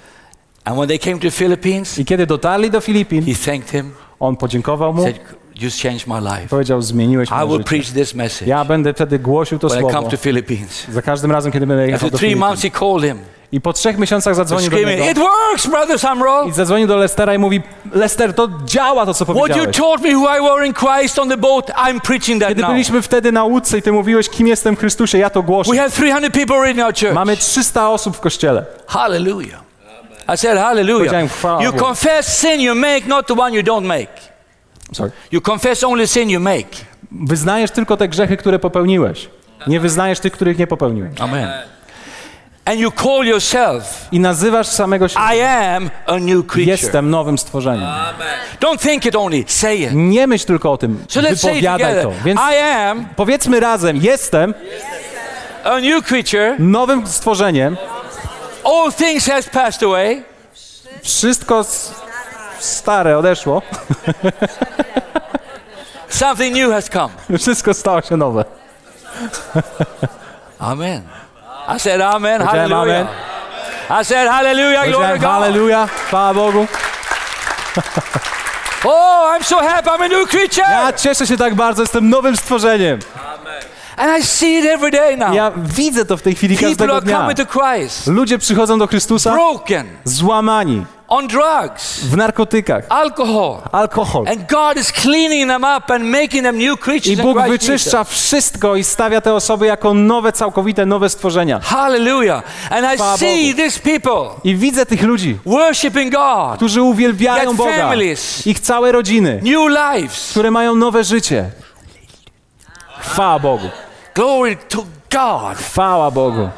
[0.67, 4.37] And when they came to Philippines, I kiedy dotarli do Filipin, he thanked him, on
[4.37, 5.17] podziękował mu, said,
[5.61, 6.49] you changed my life.
[6.49, 7.69] powiedział, zmieniłeś I moje will życie.
[7.69, 9.99] preach this message Ja będę wtedy głosił to when I słowo.
[9.99, 10.87] come to Philippines.
[10.93, 12.49] Za każdym razem, kiedy będę jechał After do three Filipin.
[12.49, 13.19] months, he called him,
[13.53, 15.05] I po trzech miesiącach zadzwonił do niego.
[15.11, 16.45] it works, brother Samro.
[16.45, 17.63] I zadzwonił do Lestera i mówi,
[17.93, 19.77] Lester, to działa to, co What you powiedziałeś.
[19.77, 22.71] taught me who I were in Christ on the boat, I'm preaching that Kiedy now.
[22.71, 25.71] byliśmy wtedy na łódce i ty mówiłeś, kim jestem w Chrystusie, ja to głoszę.
[25.71, 27.15] We have 300 people in our church.
[27.15, 28.65] Mamy 300 osób w kościele.
[28.87, 29.66] Hallelujah.
[30.29, 31.29] I said hallelujah.
[31.61, 34.13] You confess sin you make, not the one you don't make.
[34.93, 35.11] Sorry.
[35.33, 36.69] You confess only sin you make.
[37.11, 39.29] Wyznajesz tylko te grzechy, które popełniłeś.
[39.67, 41.21] Nie wyznajesz tych, których nie popełniłeś.
[41.21, 41.49] Amen.
[42.65, 45.25] And you call yourself, I nazywasz samego siebie.
[45.37, 46.69] I am a new creature.
[46.69, 47.89] Jestem nowym stworzeniem.
[48.61, 49.91] Don't think it only, say it.
[49.93, 51.05] Nie myśl tylko o tym.
[51.09, 52.13] So Wypowiadaj to.
[52.25, 54.55] Więc I am powiedzmy razem, jestem
[55.65, 56.57] a new creature.
[56.59, 57.77] nowym stworzeniem.
[58.67, 60.23] All things has passed away.
[61.03, 61.65] Wszystko
[62.59, 63.63] stare odeszło.
[66.09, 67.39] Something new has come.
[67.39, 68.45] Wszystko stało się nowe.
[70.59, 71.03] Amen.
[71.77, 72.43] I said amen.
[72.43, 73.09] Powiedziałem Hallelujah.
[74.01, 74.87] I said hallelujah.
[74.87, 75.31] Glory to Powiedziałem God.
[75.31, 76.67] halleluja, chwała Bogu.
[78.85, 79.91] Oh, I'm so happy.
[79.91, 80.71] I'm a new creature.
[80.71, 82.99] Ja cieszę się tak bardzo, jestem nowym stworzeniem.
[83.15, 85.35] And I see it every day now.
[85.35, 87.19] Ja widzę to w tej chwili People każdego dnia.
[87.19, 93.59] coming to Christ, Ludzie przychodzą do Chrystusa broken, złamani, on drugs, w narkotykach, alcohol.
[93.73, 94.29] alkohol.
[94.29, 98.77] And God is cleaning them up and making them new creatures I Bóg wyczyszcza wszystko
[98.77, 101.61] i stawia te osoby jako nowe, całkowite, nowe stworzenia.
[101.63, 102.43] Hallelujah.
[102.71, 103.63] And I Chwała see Bogu.
[103.63, 108.47] these people I widzę tych ludzi, worshiping God, którzy uwielbiają Boga, families.
[108.47, 110.31] ich całe rodziny, new lives.
[110.31, 111.51] które mają nowe życie.
[113.01, 113.69] Chwała Bogu,
[114.17, 115.59] Glory to God.
[115.59, 116.49] chwała Bogu.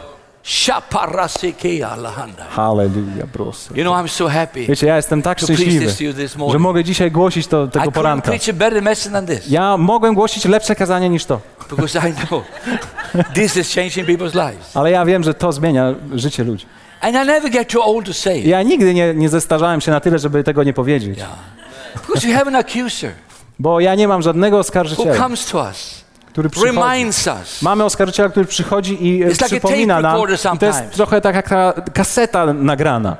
[2.51, 3.71] Halleluja, proszę.
[3.75, 4.67] You know, I'm so happy.
[4.67, 5.87] Wiecie, ja jestem tak szczęśliwy,
[6.53, 8.33] że mogę dzisiaj głosić to tego poranka.
[8.33, 11.41] a than this Ja mogłem głosić lepsze kazanie niż to,
[11.71, 12.45] because I know
[13.35, 14.77] this is changing people's lives.
[14.77, 16.67] ale ja wiem, że to zmienia życie ludzi.
[17.01, 19.91] And I never get too old to say it Ja nigdy nie, nie zestarzałem się
[19.91, 21.19] na tyle, żeby tego nie powiedzieć,
[21.95, 23.13] because you have an accuser
[23.59, 26.05] bo ja nie mam żadnego who oskarżyciela, comes to us,
[26.39, 27.05] który przychodzi.
[27.63, 30.57] Mamy oskarżyciela, który przychodzi i e, It's like przypomina tape nam.
[30.57, 33.17] I to jest trochę tak jak ta kaseta nagrana.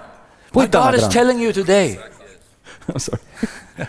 [0.53, 1.13] Płyta God is nagrana.
[1.13, 1.99] telling you today.
[2.99, 3.23] Sorry.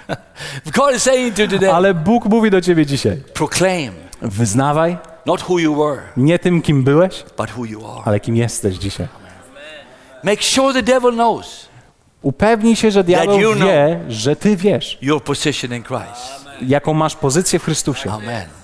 [0.77, 1.71] God is saying to today.
[1.71, 3.17] Ale Bóg mówi do ciebie dzisiaj.
[3.33, 8.01] Proclaim Wyznawaj not who you were, nie tym, kim byłeś, but who you are.
[8.05, 9.07] ale kim jesteś dzisiaj.
[10.23, 11.69] Make sure the devil knows
[12.21, 16.45] Upewnij się, że diabeł wie, że ty wiesz, your position in Christ.
[16.61, 18.11] jaką masz pozycję w Chrystusie.
[18.11, 18.58] Amen.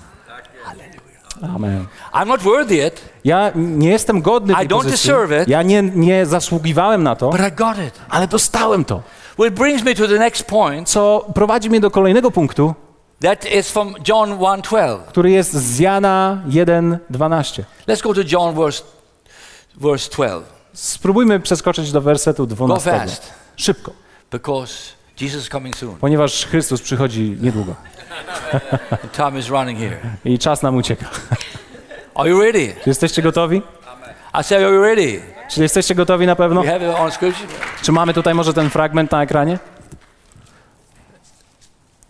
[1.42, 1.86] Amen.
[2.14, 5.10] I'm not worthy it, Ja nie jestem godny tej I don't pozycji.
[5.10, 5.48] deserve it.
[5.48, 8.00] Ja nie, nie zasługiwałem na to, but I got it.
[8.08, 9.02] ale dostałem to.
[9.38, 10.88] Which brings me to the next point.
[10.88, 12.74] Co prowadzi mnie do kolejnego punktu,
[13.20, 14.98] That is from John 1:12.
[15.08, 17.64] który jest z Jana 1:12.
[17.88, 18.82] Let's go to John verse
[19.76, 22.90] verse 12 Spróbujmy przeskoczyć do wersetu 12.
[23.00, 23.32] fast.
[23.56, 23.92] Szybko.
[24.30, 24.72] because
[26.00, 27.74] Ponieważ Chrystus przychodzi niedługo
[28.90, 29.96] And time is running here.
[30.24, 31.06] i czas nam ucieka.
[32.14, 32.74] Are you ready?
[32.84, 33.62] Czy jesteście gotowi?
[34.40, 35.20] I say, are you ready?
[35.50, 36.62] Czy jesteście gotowi na pewno?
[37.82, 39.58] Czy mamy tutaj może ten fragment na ekranie?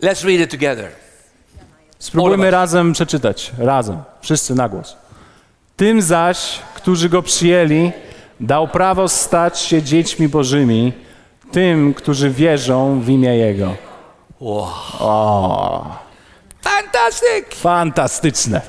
[0.01, 0.91] Let's read it together.
[1.99, 4.95] Spróbujmy razem przeczytać, razem, wszyscy na głos.
[5.77, 7.91] Tym zaś, którzy go przyjęli,
[8.39, 10.93] dał prawo stać się dziećmi Bożymi,
[11.51, 13.75] tym, którzy wierzą w imię Jego.
[14.39, 14.67] Wow.
[14.99, 15.85] O,
[16.61, 17.55] Fantastic!
[17.55, 18.61] fantastyczne.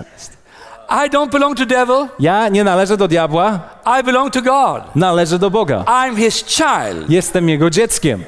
[0.91, 2.07] I don't belong to devil.
[2.19, 3.59] Ja nie należę do diabła,
[4.01, 4.83] I belong to God.
[4.97, 5.85] należę do Boga.
[5.87, 7.09] I'm his child.
[7.11, 8.25] Jestem Jego dzieckiem.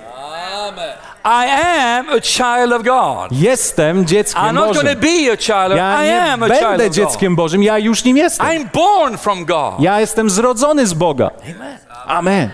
[1.25, 3.33] I am a child of God.
[3.33, 4.85] Jestem dzieckiem I'm not Bożym.
[5.01, 6.95] be a child of Ja I nie am a child będę God.
[6.95, 8.47] dzieckiem Bożym, ja już nim jestem.
[8.47, 9.75] I'm born from God.
[9.81, 11.31] Ja jestem zrodzony z Boga.
[11.57, 11.79] Amen.
[12.07, 12.51] Amen.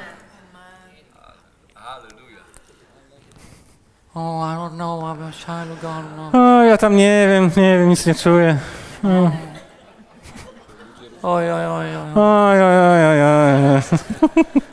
[4.18, 5.00] Oh, I don't know.
[5.04, 6.04] I'm a child of God.
[6.16, 6.30] No.
[6.58, 8.58] O, ja tam nie wiem, nie wiem, nic nie czuję.
[9.04, 9.32] Yeah, yeah.
[11.22, 11.86] Oj, oj, oj,
[12.16, 13.22] oj,
[13.74, 13.82] oj.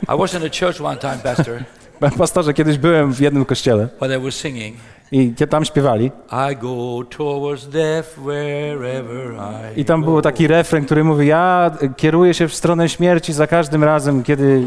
[0.14, 1.64] I was in a church one time, Pastor,
[2.18, 4.76] Pastorze, kiedyś byłem w jednym kościele where they were singing,
[5.12, 6.10] i kie- tam śpiewali
[6.52, 9.34] I go towards death wherever
[9.76, 10.10] I i tam go.
[10.10, 14.62] był taki refren, który mówi ja kieruję się w stronę śmierci za każdym razem, kiedy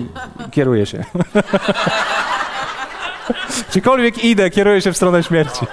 [0.51, 1.03] kieruję się.
[3.71, 5.65] Gdziekolwiek idę, kieruję się w stronę śmierci.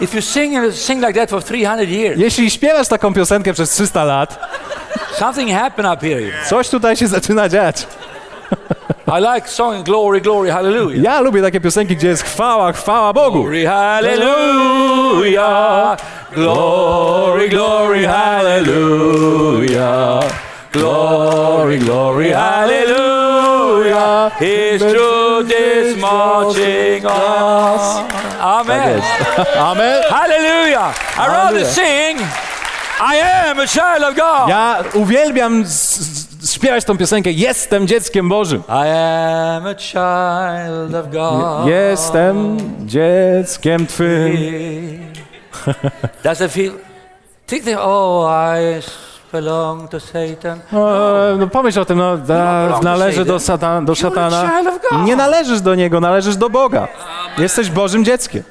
[0.00, 3.70] If you sing and sing like that for 300 years, Jeśli śpiewasz taką piosenkę przez
[3.70, 4.38] 300 lat,
[5.18, 6.32] something happened up here.
[6.48, 7.86] coś tutaj się zaczyna dziać.
[9.06, 11.02] I like singing glory, glory, hallelujah.
[11.02, 13.42] Ja lubię takie piosenki, gdzie jest chwała, chwała Bogu.
[13.42, 13.66] Glory,
[14.64, 15.96] hallelujah.
[16.32, 18.06] Glory, glory,
[18.94, 19.74] hallelujah.
[20.72, 23.03] Glory, glory, hallelujah.
[24.38, 28.06] His truth is marching on.
[28.40, 29.02] Amen.
[29.56, 30.02] Amen.
[30.10, 30.94] Hallelujah.
[31.18, 32.18] I rather sing,
[33.00, 34.48] I am a child of God.
[34.48, 35.64] Ja uwielbiam
[36.52, 38.62] śpiewać tą piosenkę Jestem dzieckiem Bożym.
[38.68, 41.66] I am a child of God.
[41.68, 44.36] Jestem dzieckiem Twym.
[46.22, 46.72] Does it feel?
[47.46, 48.80] Think that, oh, I
[49.34, 50.60] belong to Satan.
[50.72, 54.42] O, no pomyśl o tym, no, da, No, należy do, satan, do szatana.
[54.50, 55.04] child of God.
[55.06, 56.88] Nie należysz do niego, należysz do Boga.
[57.38, 58.42] Jesteś Bożym dzieckiem.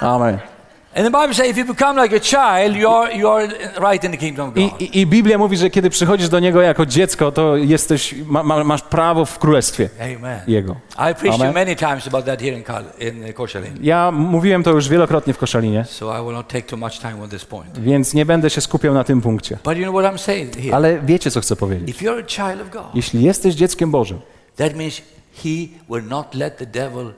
[0.00, 0.51] Amen.
[0.94, 3.48] And the Bible says if you become like a child, you are, you are
[3.80, 4.80] right in the kingdom of I, God.
[4.82, 8.64] i, I Biblia mówi, że kiedy przychodzisz do Niego jako dziecko, to jesteś, ma, ma,
[8.64, 10.40] masz prawo w królestwie Amen.
[10.46, 10.76] Jego.
[10.94, 11.54] I preached you Amen.
[11.54, 13.78] many times about that here in, Kal- in Koszalin.
[13.82, 17.22] Ja mówiłem to już wielokrotnie w Koszalinie, So I will not take too much time
[17.22, 17.78] on this point.
[17.80, 19.58] więc nie będę się skupiał na tym punkcie.
[19.64, 20.74] But you know what I'm saying here?
[20.74, 21.88] Ale wiecie, co chcę powiedzieć.
[21.88, 24.20] If you're a child of God, Jeśli jesteś dzieckiem Bożym,
[24.56, 25.02] that means
[25.42, 25.48] He
[25.90, 27.12] will not let the devil.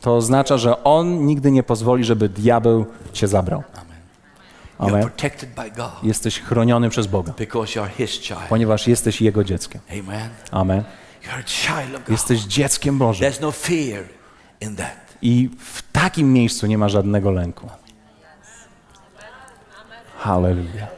[0.00, 3.62] To oznacza, że On nigdy nie pozwoli, żeby diabeł cię zabrał.
[4.78, 5.10] Amen.
[6.02, 7.34] Jesteś chroniony przez Boga,
[8.48, 9.80] ponieważ jesteś Jego dzieckiem.
[10.50, 10.84] Amen.
[12.08, 13.32] Jesteś dzieckiem Bożym.
[13.40, 14.84] No.
[15.22, 17.68] I w takim miejscu nie ma żadnego lęku.
[20.18, 20.88] Hallelujah.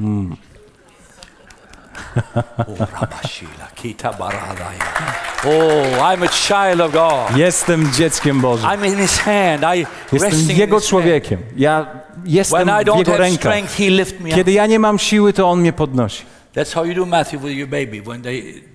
[0.00, 0.51] Baradaya.
[5.44, 7.36] Oh, I'm a child of God.
[7.36, 8.68] Jestem dzieckiem Bożym.
[8.68, 9.64] I'm in His hand.
[9.76, 11.40] I Jestem Jego człowiekiem.
[11.56, 11.86] Ja
[12.24, 13.54] jestem When I w Jego rękach.
[14.34, 16.24] Kiedy ja nie mam siły, to On mnie podnosi.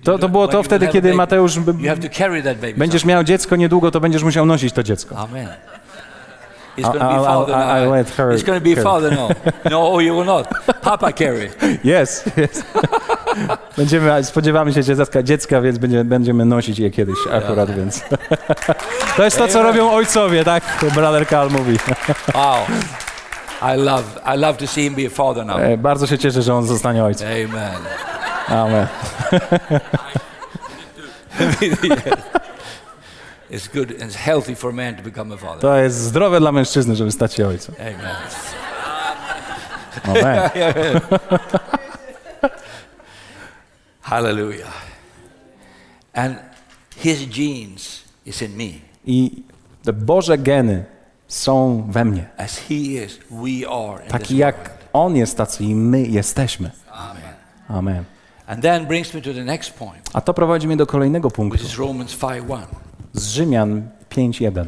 [0.04, 1.58] To, to było to wtedy, kiedy Mateusz
[2.76, 5.16] będziesz miał dziecko niedługo, to będziesz musiał nosić to dziecko.
[5.16, 5.48] Amen.
[6.78, 7.90] He's I- going to be father now.
[7.90, 9.30] let her He's going to be father now.
[9.70, 10.48] No, you will not.
[10.82, 11.50] Papa carry.
[11.84, 12.64] Jest, jest.
[13.76, 18.04] Będziemy, spodziewamy się dziecka, dziecka więc będzie, będziemy nosić je kiedyś akurat, więc...
[19.16, 20.64] To jest to, co robią ojcowie, tak?
[20.94, 21.78] Brother Carl mówi.
[22.34, 22.56] Wow.
[23.62, 25.58] I love, I love to see him be a father now.
[25.58, 27.28] E, Bardzo się cieszę, że on zostanie ojcem.
[27.28, 27.74] Amen.
[28.48, 28.86] Amen.
[33.50, 35.60] It's good and it's healthy for man to become a father.
[35.60, 37.74] To jest zdrowe dla mężczyzny, żeby stać się ojcem.
[37.80, 38.16] Amen.
[40.04, 40.50] Amen.
[44.08, 44.72] Hallelujah.
[46.14, 46.36] And
[46.96, 48.70] his genes is in me.
[49.06, 49.42] I
[49.84, 50.84] te Boże geny
[51.28, 52.26] są we mnie.
[52.36, 54.70] As he is, we are in Taki jak world.
[54.92, 56.70] On jest, tacy i my jesteśmy.
[56.92, 57.22] Amen.
[57.68, 58.04] Amen.
[58.46, 61.36] And then brings me to the next point, A to prowadzi mnie do kolejnego which
[61.36, 61.64] punktu.
[61.66, 62.66] is Romans 5.1.
[63.12, 64.66] Z Rzymian 5.1.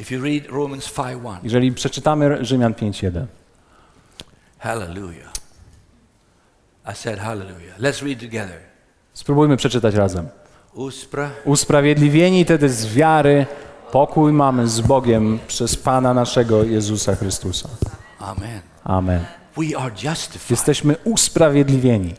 [0.00, 3.26] If you read Romans 5.1, Jeżeli przeczytamy Rzymian 5.1.
[4.58, 5.37] hallelujah.
[6.92, 7.74] I said hallelujah.
[7.78, 8.56] Let's read together.
[9.14, 10.28] Spróbujmy przeczytać razem.
[10.74, 11.30] Uspra.
[11.44, 13.46] Usprawiedliwieni tedy z wiary,
[13.92, 17.68] pokój mamy z Bogiem przez Pana naszego Jezusa Chrystusa.
[18.18, 18.60] Amen.
[18.84, 19.24] Amen.
[20.50, 22.14] Jesteśmy usprawiedliwieni.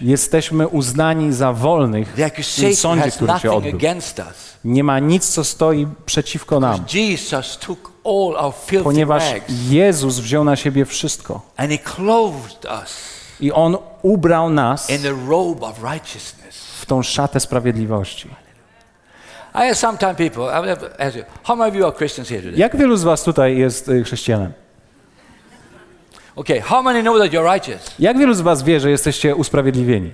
[0.00, 2.16] Jesteśmy uznani za wolnych w
[2.60, 3.78] tym sądzie, który się odbył.
[4.64, 6.84] Nie ma nic, co stoi przeciwko nam,
[8.84, 9.22] ponieważ
[9.70, 11.40] Jezus wziął na siebie wszystko
[13.40, 14.90] i On ubrał nas
[16.80, 18.28] w tą szatę sprawiedliwości.
[22.56, 24.52] Jak wielu z was tutaj jest y, chrześcijanem?
[26.36, 27.94] Okay, how many know that you're righteous?
[27.98, 30.12] Jak wielu z was wie, że jesteście usprawiedliwieni?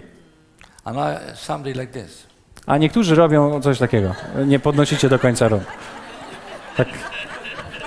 [0.87, 2.27] I'm not somebody like this.
[2.67, 4.15] A niektórzy robią coś takiego.
[4.47, 5.63] Nie podnosicie do końca rąk.
[6.77, 6.89] Tak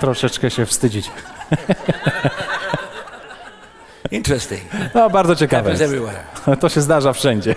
[0.00, 1.10] troszeczkę się wstydzić.
[4.10, 4.62] Interesting.
[4.94, 5.74] No, bardzo ciekawe.
[6.60, 7.54] To się zdarza wszędzie.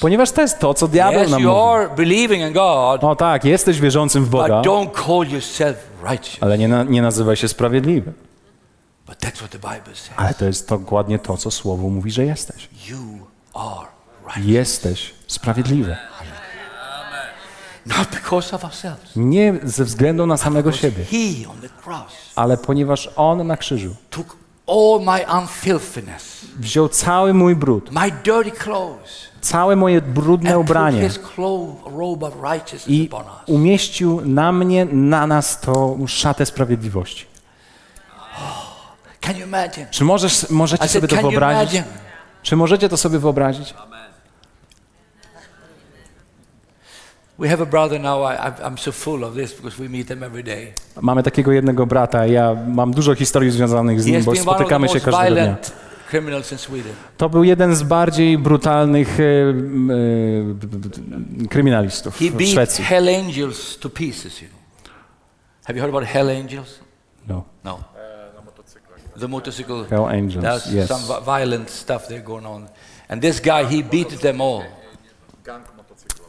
[0.00, 1.54] Ponieważ to jest to, co diabeł Yes, nam mówi.
[2.52, 4.62] God, No tak, jesteś wierzącym w Boga,
[6.40, 8.14] ale nie, na, nie nazywaj się sprawiedliwym.
[10.16, 12.68] Ale to jest dokładnie to, co Słowo mówi, że jesteś.
[14.36, 15.96] Jesteś sprawiedliwy.
[19.16, 21.04] Nie ze względu na samego siebie,
[22.36, 23.94] ale ponieważ On na krzyżu
[24.68, 30.66] all my unfilthiness, wziął cały mój brud, my dirty clothes, całe moje brudne and put
[30.70, 33.32] ubranie his clo- robe of righteousness i upon us.
[33.46, 37.26] umieścił na mnie, na nas tą szatę sprawiedliwości.
[39.20, 39.86] Can you imagine?
[39.90, 41.74] Czy możesz, możecie sobie to can you wyobrazić?
[41.74, 41.98] imagine?
[42.42, 43.74] Czy możecie to sobie wyobrazić?
[43.74, 44.18] We have a brother now.
[44.18, 47.27] I, I- I'm so full of this because we meet him every day.
[51.00, 52.26] Mamy takiego jednego brata.
[52.26, 55.56] Ja mam dużo historii związanych z nim, bo spotykamy się każdego dnia.
[57.16, 59.22] To był jeden z bardziej brutalnych e,
[61.44, 62.84] e, kryminalistów He w beat Szwecji.
[62.84, 64.58] hell angels to pieces, you know.
[65.66, 66.78] Have you heard about hell angels?
[67.28, 67.44] No.
[67.64, 67.78] No.
[69.20, 69.84] The motorcycle.
[69.90, 70.88] Hell Angels, There's yes.
[70.88, 72.68] some vi- violent stuff there going on.
[73.08, 74.62] And this guy, he beat them all.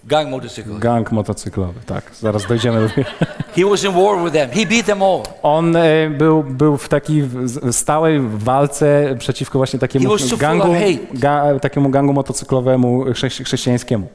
[0.03, 0.79] Gang motorcycle.
[0.79, 2.03] Gang motocyklowy, tak.
[2.19, 3.03] Zaraz dojdziemy do
[3.55, 4.49] He was in war with them.
[4.49, 5.23] He beat them all.
[5.43, 7.29] On e, był, był w takiej
[7.71, 10.67] stałej walce przeciwko właśnie takiemu gangu,
[11.13, 14.07] ga, takiemu gangu motocyklowemu chrześci- chrześcijańskiemu.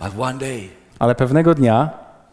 [0.00, 0.68] But one day,
[0.98, 1.90] Ale pewnego dnia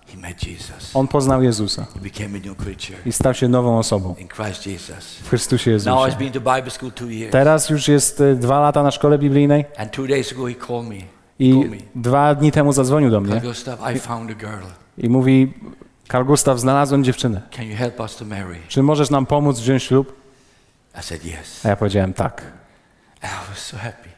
[0.07, 0.91] he met Jesus.
[0.95, 4.67] on poznał Jezusa He became a new creature i stał się nową osobą in Christ
[4.67, 5.15] Jesus.
[5.23, 6.09] w Chrystusie Now Jezusie.
[6.11, 7.31] he's been to Bible school two years.
[7.31, 10.87] Teraz już jest e, dwa lata na szkole biblijnej And two days ago, he called
[10.89, 11.14] me.
[11.39, 13.33] I dwa dni temu zadzwonił do mnie
[13.95, 13.99] I
[14.97, 15.53] i mówi
[16.07, 17.41] Karl Gustav, znalazłem dziewczynę.
[18.67, 20.15] Czy możesz nam pomóc wziąć ślub?
[21.65, 22.41] A ja powiedziałem tak.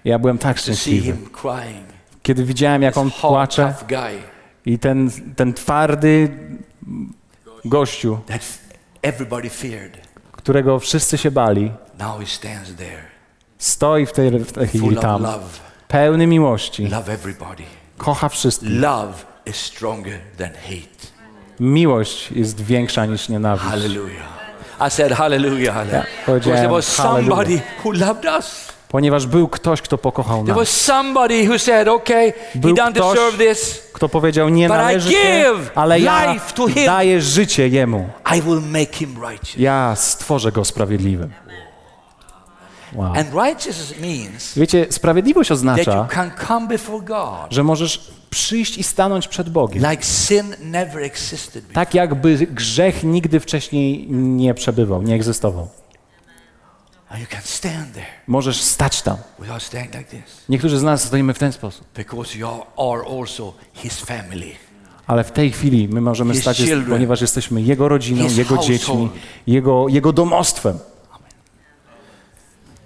[0.05, 1.17] Ja byłem tak szczęśliwy.
[2.23, 3.73] Kiedy widziałem, jak on płacze
[4.65, 6.29] i ten, ten twardy
[7.65, 8.19] gościu,
[10.31, 11.71] którego wszyscy się bali,
[13.57, 15.21] stoi w tej, w tej chwili tam.
[15.87, 17.63] Pełny miłości, Love everybody.
[17.97, 18.69] kocha wszystkich.
[18.81, 19.13] Love
[19.45, 21.07] is stronger than hate.
[21.59, 23.69] Miłość jest większa niż nienawiść.
[23.69, 24.37] Hallelujah.
[24.87, 25.73] I said hallelujah.
[25.73, 26.05] hallelujah.
[26.25, 28.67] Powiedziałem there was somebody who loved us.
[28.89, 30.81] Ponieważ był ktoś, kto pokochał There was nas.
[30.81, 33.83] somebody who said, okay, he Był doesn't ktoś, deserve this.
[33.93, 36.35] Kto powiedział, nie należy się, ale ja
[36.85, 38.09] daję życie Jemu.
[38.37, 39.57] I will make him righteous.
[39.57, 41.31] Ja stworzę Go sprawiedliwym.
[42.97, 43.13] Wow.
[44.57, 46.07] Wiecie, sprawiedliwość oznacza,
[47.49, 49.81] że możesz przyjść i stanąć przed Bogiem.
[51.73, 55.67] Tak jakby grzech nigdy wcześniej nie przebywał, nie egzystował.
[58.27, 59.17] Możesz stać tam.
[60.49, 61.85] Niektórzy z nas stoimy w ten sposób.
[65.07, 66.57] Ale w tej chwili my możemy stać,
[66.89, 69.09] ponieważ jesteśmy Jego rodziną, Jego dziećmi,
[69.47, 70.79] Jego, Jego domostwem.
[70.79, 72.76] Do you know, if I come home to you, Adam, I know you now,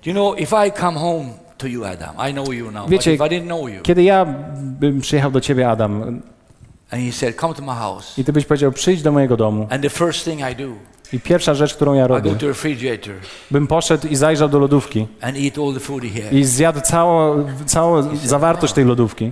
[2.88, 3.18] Wiecie,
[3.84, 4.26] Kiedy ja
[4.58, 6.22] bym przyjechał do Ciebie, Adam,
[6.92, 9.68] and he said, come to my house, i Ty byś powiedział, przyjdź do mojego domu
[9.70, 10.64] and the first thing I do,
[11.14, 13.14] i pierwsza rzecz, którą ja robię, to the refrigerator
[13.52, 16.34] bym poszedł i zajrzał do lodówki and eat all the food he has.
[16.34, 19.32] i zjadł całą, całą zawartość tej lodówki.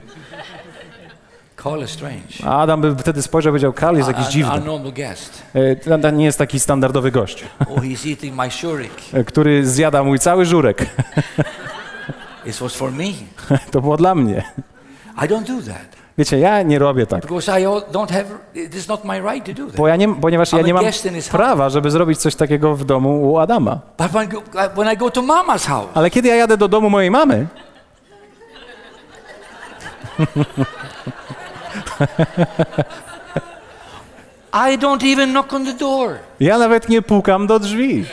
[2.46, 4.54] A Adam by wtedy spojrzał i powiedział, Karl jest jakiś dziwny.
[5.54, 7.82] E, To nie jest taki standardowy gość, Oh,
[9.14, 10.86] e, który zjada mój cały żurek.
[13.72, 14.44] To było dla mnie.
[15.18, 16.00] I don't do that.
[16.18, 17.26] Wiecie, ja nie robię tak,
[19.78, 20.86] bo ja nie, ponieważ ja nie mam
[21.32, 23.80] prawa, żeby zrobić coś takiego w domu u Adama.
[25.66, 27.48] House, Ale kiedy ja jadę do domu mojej mamy,
[34.54, 36.20] I don't even knock on the door.
[36.40, 38.06] Ja nawet nie pukam do drzwi.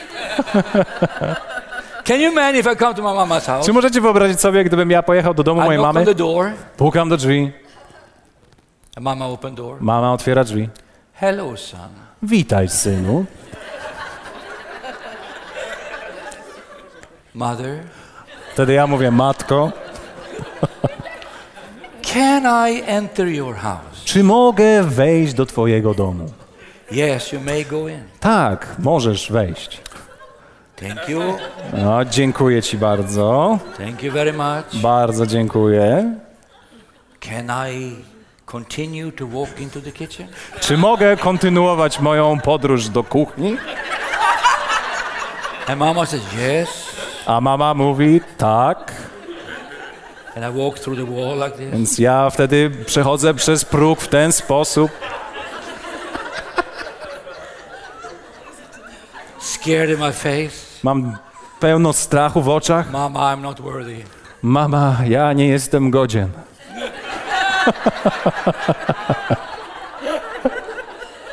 [2.05, 3.66] Can you imagine if I come to my mama's house?
[3.66, 6.01] Czy możecie wyobrazić sobie, gdybym ja pojechał do domu I mojej knock mamy?
[6.01, 7.53] on the door, Pukam do drzwi.
[8.97, 9.76] and mama open door.
[9.80, 10.68] Mama otwiera drzwi.
[11.12, 11.89] Hello, son.
[12.22, 13.24] Witaj, synu.
[17.34, 17.78] Mother,
[18.53, 19.72] Wtedy ja mówię, matko,
[22.16, 24.04] can I enter your house?
[24.04, 26.26] czy mogę wejść do twojego domu?
[26.92, 28.02] Yes, you may go in.
[28.20, 29.80] Tak, możesz wejść.
[30.76, 31.20] Thank you.
[31.72, 33.58] No, dziękuję ci bardzo.
[33.78, 34.80] Thank you very much.
[34.82, 36.14] Bardzo dziękuję.
[37.20, 37.96] Can I
[38.46, 40.28] continue to walk into the kitchen?
[40.60, 43.56] Czy mogę kontynuować moją podróż do kuchni?
[45.66, 46.22] And mama says,
[46.62, 46.68] yes.
[47.26, 48.78] A mama mówi, tak.
[48.78, 51.70] And I walk through the wall like this.
[51.72, 54.91] Więc ja wtedy przechodzę przez próg w ten sposób.
[59.41, 60.66] Scared in my face.
[60.82, 61.16] Mam
[61.61, 62.91] pełno strachu w oczach.
[62.91, 64.05] Mama, I'm not worthy.
[64.43, 66.28] Mama, ja nie jestem godzien.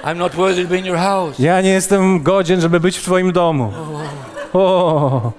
[0.04, 1.40] I'm not worthy to be in your house.
[1.40, 3.74] Ja nie jestem godzien, żeby być w twoim domu.
[4.54, 5.32] O,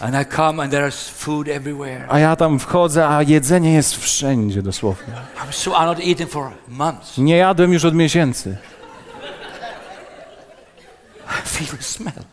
[0.00, 2.06] And I come and food everywhere.
[2.08, 5.14] a ja tam wchodzę, a jedzenie jest wszędzie dosłownie.
[5.36, 7.18] I'm so I'm not eating for months.
[7.18, 8.56] Nie jadłem już od miesięcy.
[11.26, 12.24] I feel the smell.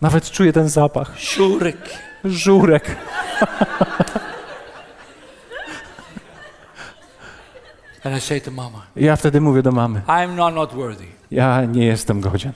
[0.00, 1.18] Nawet czuję ten zapach.
[1.18, 1.76] Shurek.
[2.24, 2.96] Żurek.
[8.04, 11.04] And I say to mama, ja wtedy mówię do mamy, I'm not, not worthy.
[11.30, 12.52] ja nie jestem godzien.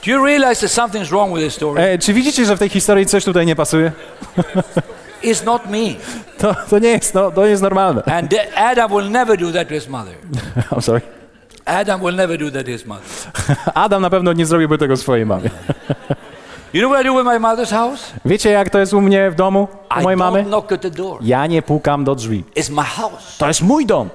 [1.76, 3.92] E, czy widzicie, że w tej historii coś tutaj nie pasuje?
[5.22, 5.78] It's not me.
[6.38, 8.02] To, to nie jest, no, to jest normalne.
[8.04, 10.14] And the- Adam will never do that to his mother.
[10.72, 11.00] I'm sorry.
[11.64, 13.04] Adam will never do that to his mother.
[13.74, 15.50] Adam na pewno nie zrobiłby tego swojej mamie.
[16.74, 18.12] You know what I do with my mother's house?
[18.24, 20.44] Wiecie, jak to jest u mnie w domu, u I mojej mamy?
[20.44, 21.18] knock at the door.
[21.20, 22.44] Ja nie pukam do drzwi.
[22.56, 23.38] It's my house.
[23.38, 24.08] To jest mój dom.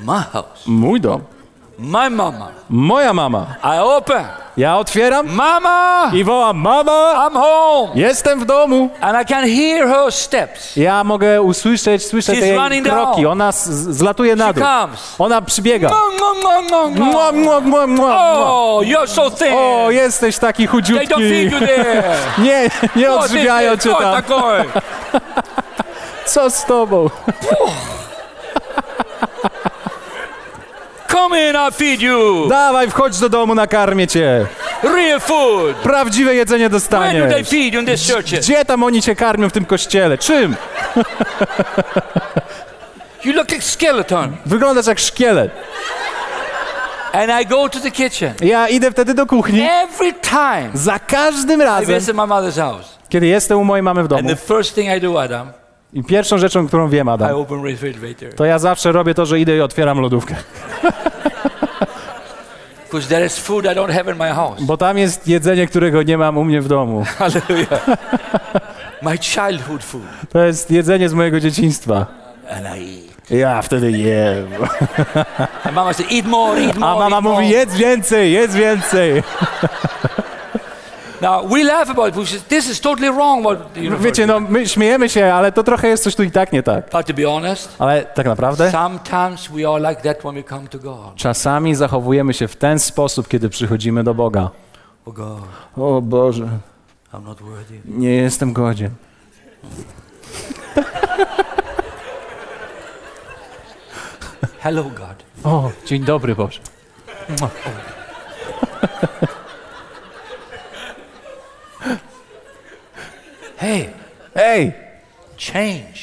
[0.00, 0.66] My house.
[0.66, 1.20] Mój dom.
[1.80, 2.48] My mama.
[2.70, 3.46] Moja mama.
[3.64, 4.24] I open.
[4.56, 6.10] Ja otwieram Mama!
[6.14, 7.92] i wołam, mama, I'm home.
[7.94, 8.90] jestem w domu.
[9.00, 10.76] And I can hear her steps.
[10.76, 13.22] Ja mogę usłyszeć, słyszę She's te jej kroki.
[13.22, 13.26] down.
[13.32, 14.64] Ona zlatuje na dół.
[15.18, 15.90] Ona przybiega.
[16.98, 18.16] Mua, mua, mua, mua.
[18.50, 19.52] Oh, you're so thin.
[19.54, 21.14] O, jesteś taki They don't chudziutki.
[21.14, 22.02] feed you there.
[22.44, 24.22] Nie, nie odżywiają cię tam.
[26.26, 27.10] Co z tobą?
[31.20, 32.48] Come in, I'll feed you.
[32.48, 34.46] Dawaj, wchodź do domu, nakarmię cię.
[34.82, 35.76] Real food.
[35.76, 37.48] Prawdziwe jedzenie Where do they dostaniesz.
[37.48, 38.26] feed you in this church?
[38.30, 40.18] Gdzie tam oni cię karmią w tym kościele?
[40.18, 40.56] Czym?
[43.24, 44.36] You look like skeleton.
[44.46, 45.50] Wyglądasz jak szkielet.
[47.12, 48.34] And I go to the kitchen.
[48.42, 49.60] Ja idę wtedy do kuchni.
[49.62, 52.98] Every time Za każdym I razem, visit my mother's house.
[53.08, 54.28] kiedy jestem u mojej mamy w And domu.
[54.28, 55.52] the first thing I do, Adam,
[55.92, 57.46] I pierwszą rzeczą, którą wiem, I Adam,
[58.36, 60.34] to ja zawsze robię to, że idę i otwieram lodówkę.
[62.90, 64.62] Because there is food I don't have in my house.
[64.62, 67.04] Bo tam jest jedzenie, którego nie mam u mnie w domu.
[67.18, 67.86] Hallelujah.
[69.02, 70.02] my childhood food.
[70.32, 72.06] To jest jedzenie z mojego dzieciństwa.
[72.50, 73.10] And I eat.
[73.30, 74.46] Ja wtedy jem.
[75.64, 76.98] And mama said, eat more, eat A more.
[77.10, 77.46] mama eat mówi, more.
[77.46, 79.22] jedz więcej, jedz więcej.
[81.20, 82.48] Now, we laugh about it.
[82.48, 83.42] This is totally wrong.
[83.44, 86.52] What, you Wiecie, no my śmiejemy się, ale to trochę jest coś tu i tak
[86.52, 86.90] nie tak.
[86.92, 90.68] But to be honest, Ale tak naprawdę sometimes we are like that when we come
[90.68, 91.14] to God.
[91.16, 94.50] czasami zachowujemy się w ten sposób, kiedy przychodzimy do Boga.
[95.06, 95.42] Oh God,
[95.76, 96.48] O Boże,
[97.14, 97.80] I'm not worthy.
[97.84, 98.90] nie jestem godzien.
[104.60, 105.24] Hello, God.
[105.44, 106.60] O, dzień dobry Boże.
[113.60, 113.88] Hey,
[114.34, 114.72] Ej,
[115.38, 116.00] change.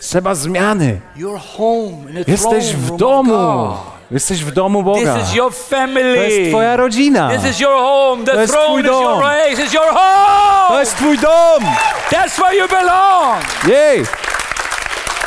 [0.00, 1.00] trzeba zmiany.
[1.16, 3.76] You're home in the Jesteś w domu.
[4.10, 5.14] Jesteś w domu Boga.
[5.14, 6.16] This is your To family.
[6.28, 7.30] jest twoja rodzina.
[7.30, 8.24] This is your home.
[8.24, 9.22] The To jest throne twój is your dom.
[9.22, 10.80] It's your To home.
[10.80, 11.64] jest twój dom.
[12.10, 13.42] That's where you belong.
[13.68, 14.04] Jej.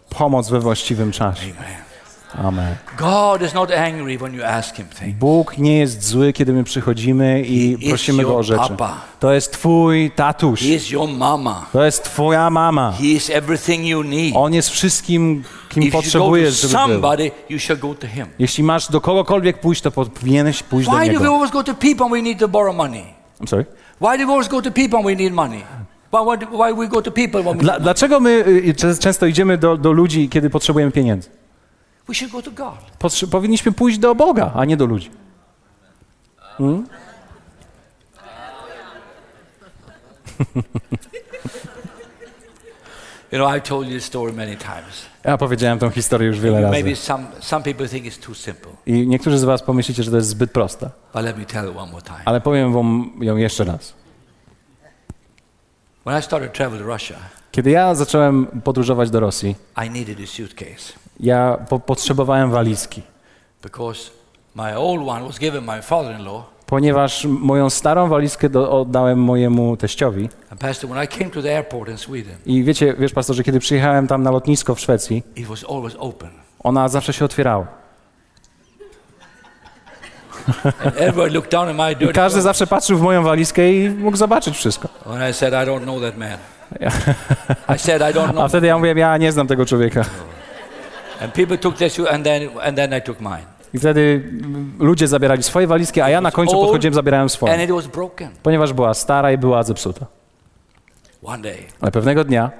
[0.09, 1.43] pomoc we właściwym czasie.
[1.43, 1.90] Amen.
[2.37, 2.75] Amen.
[2.97, 5.17] God is not angry when you ask him things.
[5.19, 8.59] Bóg nie jest zły, kiedy my przychodzimy i He prosimy Go o rzeczy.
[8.69, 8.97] papa.
[9.19, 11.65] To jest Twój tatuś, He is your mama.
[11.73, 12.91] to jest Twoja mama.
[12.97, 14.33] He is everything you need.
[14.35, 16.81] On jest wszystkim, kim If potrzebujesz, żeby był.
[16.81, 18.25] somebody, you shall go to him.
[18.39, 21.33] Jeśli masz do kogokolwiek pójść, to powinieneś pójść do Why do we Niego.
[21.33, 23.03] always go to people we need to borrow money?
[23.41, 23.65] I'm sorry?
[24.01, 25.63] Why do we always go to people we need money?
[26.13, 29.25] Why, why, why we go to people when we Dla, dlaczego my y, czę- często
[29.25, 31.29] idziemy do, do ludzi, kiedy potrzebujemy pieniędzy?
[32.99, 35.11] Potrze- powinniśmy pójść do Boga, a nie do ludzi.
[43.31, 45.05] You know, I've told you this story many times.
[45.23, 47.01] Ja powiedziałem tą historię już wiele Maybe razy.
[47.01, 48.71] some, some people think it's too simple.
[48.85, 50.89] I niektórzy z was pomyślicie, że to jest zbyt proste.
[51.13, 52.19] But let me tell you one more time.
[52.25, 53.93] Ale powiem wam ją jeszcze raz.
[56.05, 57.15] When I started travel to Russia,
[57.51, 63.01] Kiedy ja zacząłem podróżować do Rosji, I needed a suitcase ja po potrzebowałem walizki.
[63.63, 64.11] because
[64.55, 66.43] my old one was given my father-in-law.
[66.65, 70.29] Ponieważ moją starą walizkę do, oddałem mojemu teściowi.
[70.51, 73.59] And Pastor, when I came to the airport in Sweden, I wiecie, wiesz pastorze, kiedy
[73.59, 76.29] przyjechałem tam na lotnisko w Szwecji, it was always open.
[76.63, 77.67] ona zawsze się otwierała.
[81.99, 84.87] I każdy zawsze patrzył w moją walizkę i mógł zobaczyć wszystko.
[85.05, 86.37] When I said, I don't know that man.
[87.75, 90.05] I said, I don't A wtedy ja mówiłem, ja nie znam tego człowieka.
[91.21, 93.45] And people took their shoe, and then, and then I took mine.
[93.73, 94.23] I wtedy
[94.79, 97.63] ludzie zabierali swoje walizki, a ja na końcu podchodziłem, zabierałem And swoje.
[97.63, 98.29] it was broken.
[98.43, 100.05] Ponieważ była stara i była zepsuta.
[101.23, 102.51] One day, Ale pewnego dnia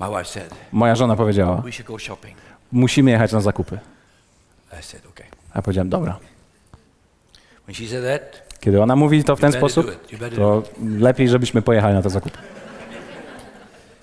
[0.00, 2.36] my wife said, moja żona powiedziała, we should go shopping.
[2.72, 3.78] musimy jechać na zakupy.
[4.80, 5.26] I said, okay.
[5.52, 6.18] A ja powiedziałem, dobra.
[7.66, 10.06] When she said that, Kiedy ona mówi to w ten sposób,
[10.36, 10.62] to
[10.98, 12.38] lepiej, żebyśmy pojechali na te zakupy.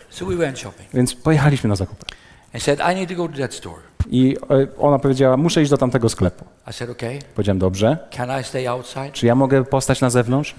[0.10, 0.90] So we went shopping.
[0.94, 2.06] Więc pojechaliśmy na zakupy.
[2.54, 3.82] And said, I need to go to that store.
[4.10, 6.46] I e, ona powiedziała, muszę iść do tamtego sklepu.
[6.70, 7.20] I said, okay.
[7.36, 7.98] Powiedziałem, dobrze.
[8.12, 9.12] Can I stay outside?
[9.12, 10.56] Czy ja mogę postać na zewnątrz?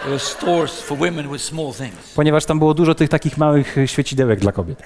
[0.00, 2.12] There were stores for women with small things.
[2.14, 4.82] Ponieważ tam było dużo tych takich małych e, świecidełek dla kobiet.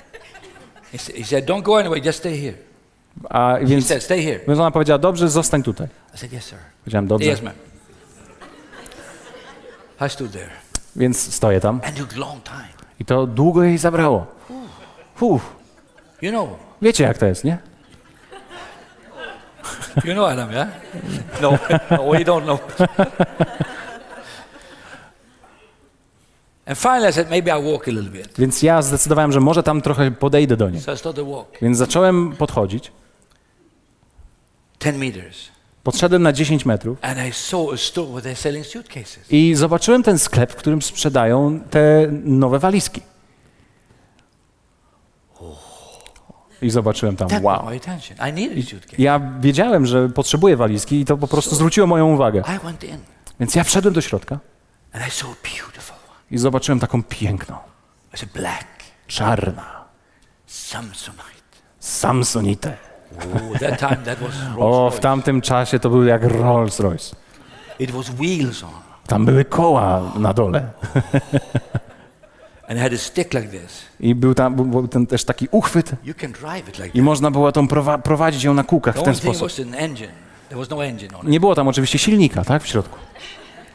[0.93, 2.55] He sa- he said, don't go just stay here.
[3.31, 4.41] A He więc, said, stay here.
[4.49, 5.87] więc ona powiedziała, dobrze, zostań tutaj.
[6.15, 6.59] I said, yes, sir.
[6.85, 7.33] Powiedziałem, dobrze.
[7.33, 7.55] Yes, ma'am.
[10.07, 10.51] I stood there.
[10.97, 11.81] Więc stoję tam.
[11.85, 12.82] And took long time.
[13.03, 14.27] I to długo jej zabrało.
[15.21, 15.57] Uff,
[16.23, 16.49] You know,
[16.83, 17.59] wiecie jak to jest, nie?
[20.05, 20.69] you know Adam, yeah?
[21.41, 21.51] No,
[21.91, 22.61] no, we don't know.
[26.67, 28.29] and finally I said, maybe I'll walk a little bit.
[28.39, 30.81] Więc ja zdecydowałem, że może tam trochę podejdę do niej.
[30.81, 31.49] So I started to walk.
[31.63, 32.93] Więc zacząłem podchodzić.
[34.81, 35.49] 10 meters.
[35.83, 36.99] Podszedłem na 10 metrów
[39.31, 43.01] I zobaczyłem ten sklep, w którym sprzedają te nowe walizki.
[46.63, 47.67] I zobaczyłem tam, wow.
[48.99, 49.03] I.
[49.03, 52.43] Ja wiedziałem, że potrzebuję walizki i to po prostu zwróciło moją uwagę.
[53.41, 54.39] Więc ja wszedłem do środka
[56.31, 57.57] I zobaczyłem taką piękną,
[59.07, 59.85] czarna,
[60.47, 61.33] Samsonite.
[61.81, 62.92] Samsonite.
[63.19, 67.17] Oh, that time that was O, w tamtym czasie to był jak Rolls Royce.
[67.79, 68.71] It was wheels on.
[69.07, 70.71] Tam były koła na dole.
[72.69, 73.83] And had a stick like this.
[74.01, 77.31] I był tam był- ten też taki uchwyt You can drive it like i można
[77.31, 79.43] było tą prowa- prowadzić ją na kółkach w ten sposób.
[79.43, 80.13] was an engine.
[80.49, 81.29] There was no engine on it.
[81.29, 82.99] Nie było tam oczywiście silnika, tak, w środku.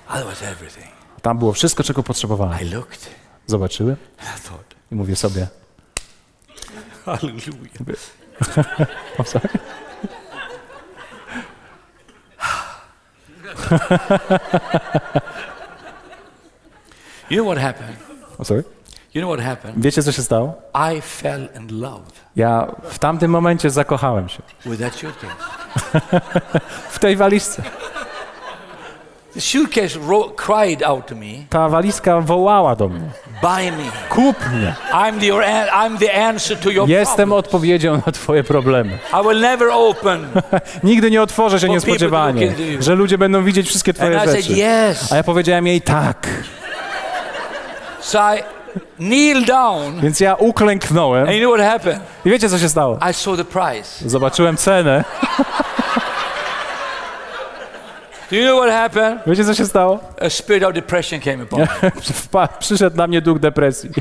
[0.10, 0.88] Otherwise, everything.
[1.22, 2.60] Tam było wszystko, czego potrzebowałem.
[2.62, 3.10] I looked
[3.48, 5.48] Zobaczyłem I thought, i mówię sobie,
[7.06, 7.78] hallelujah.
[9.20, 9.50] o sorry.
[17.30, 17.98] You know what happened?
[18.40, 18.64] O sorry.
[19.14, 19.84] You know what happened?
[19.84, 20.62] Wiecie, co się stało?
[20.96, 24.44] I fell in love Ja w tamtym momencie zakochałem się.
[24.66, 25.34] with that suitcase.
[26.96, 27.64] W tej walizce.
[29.40, 30.00] Suitcase
[30.36, 33.10] cried out to me, Ta walizka wołała do mnie.
[33.42, 33.84] buy me.
[34.10, 34.76] Kup mnie.
[34.92, 35.28] I'm the,
[35.72, 37.34] I'm the answer to your Jestem problem.
[37.40, 38.98] odpowiedzią na twoje problemy.
[39.22, 40.28] I will never open.
[40.84, 44.62] Nigdy nie otworzę się niespodziewanie, że ludzie będą widzieć wszystkie And twoje I said, rzeczy.
[44.92, 45.12] yes.
[45.14, 46.28] A ja powiedziałem jej tak.
[48.00, 48.40] So I
[49.00, 50.02] kneel down.
[50.02, 52.00] Więc ja uklęknąłem And you know what happened?
[52.26, 53.00] i wiecie, co się stało?
[53.10, 54.10] I saw the price.
[54.10, 55.04] Zobaczyłem cenę
[58.32, 59.22] Do you know what happened?
[59.28, 60.00] Wiecie, co się stało?
[60.22, 61.68] A spirit of depression came upon me.
[62.60, 63.90] Przyszedł na mnie duch depresji.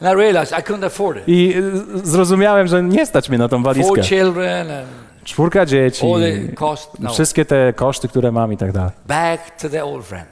[0.00, 1.28] And I realized I couldn't afford it.
[1.28, 4.02] I y, zrozumiałem, że nie stać mnie na tą Four walizkę.
[4.02, 4.88] children and
[5.24, 6.90] Czwórka dzieci, all the cost.
[6.98, 7.12] No.
[7.12, 8.90] wszystkie te koszty, które mam i tak dalej.
[9.06, 10.28] Back to the old friend,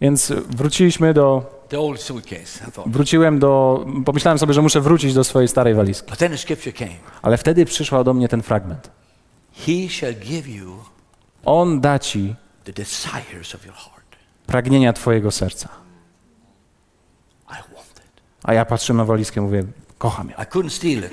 [0.00, 5.48] Więc wróciliśmy do, the old suitcase, wróciłem do, pomyślałem sobie, że muszę wrócić do swojej
[5.48, 6.10] starej walizki.
[6.10, 6.94] But then the scripture came.
[7.22, 8.90] Ale wtedy przyszła do mnie ten fragment.
[9.52, 10.84] He shall give you
[11.44, 12.34] On da ci
[12.64, 14.16] the desires of your heart.
[14.46, 15.68] pragnienia twojego serca.
[17.48, 18.22] I want it.
[18.44, 19.64] A ja patrzę na walizkę i mówię,
[19.98, 20.36] kocham ją.
[20.36, 21.12] I couldn't steal it.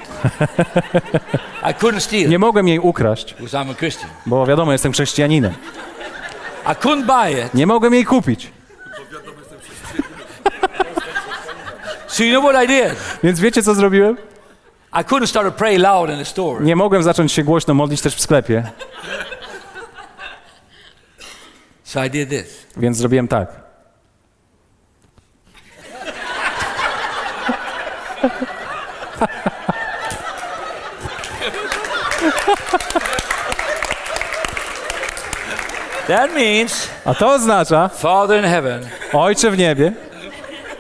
[1.63, 4.09] I couldn't steal Nie it mogłem jej ukraść, because I'm a Christian.
[4.25, 5.53] bo wiadomo, jestem chrześcijaninem.
[6.65, 7.53] I couldn't buy it.
[7.53, 8.51] Nie mogłem jej kupić.
[12.07, 12.95] So you know what I did?
[13.23, 14.17] Więc wiecie, co zrobiłem?
[16.63, 18.63] Nie mogłem zacząć się głośno modlić też w sklepie,
[21.83, 22.65] So I did this.
[22.77, 23.49] więc zrobiłem tak.
[36.07, 40.49] That means, A to oznacza, Father in heaven, Ojcze w niebie, can you please give
[40.49, 40.77] me this?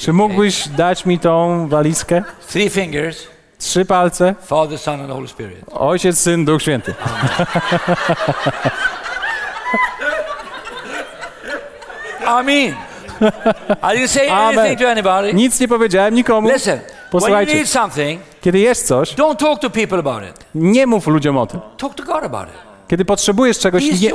[0.00, 2.22] Czy mógłbyś dać mi tą walizkę?
[2.48, 3.26] Three fingers,
[3.58, 5.58] Trzy palce, Father, Son, and Holy Spirit.
[5.70, 6.94] Ojciec, Syn, Duch Święty.
[12.40, 12.74] I mean,
[13.82, 14.58] I didn't say Amen.
[14.58, 15.32] anything to anybody.
[15.34, 16.48] Nic nie powiedziałem nikomu.
[16.48, 20.44] Listen, when you Posłuchajcie, need something, kiedy jest coś, don't talk to people about it.
[20.54, 21.60] nie mów ludziom o tym.
[21.78, 22.65] Talk to God about it.
[22.88, 24.12] Kiedy potrzebujesz czegoś, He nie,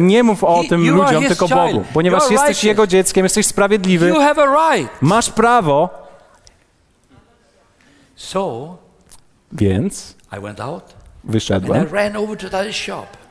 [0.00, 1.60] nie mów o He- tym are ludziom, tylko child.
[1.60, 1.84] Bogu.
[1.94, 2.62] Ponieważ jesteś righteous.
[2.62, 4.12] Jego dzieckiem, jesteś sprawiedliwy,
[4.70, 5.02] right.
[5.02, 5.88] masz prawo,
[8.16, 8.76] So
[9.52, 10.14] więc
[11.24, 11.86] wyszedłem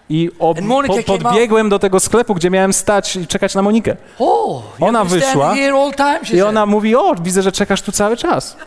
[0.09, 3.95] i ob, po, podbiegłem do tego sklepu, gdzie miałem stać i czekać na Monikę.
[4.19, 5.55] Oh, Ona wyszła
[5.91, 6.43] time, I said.
[6.43, 8.57] ona mówi, o, widzę, że czekasz tu cały czas.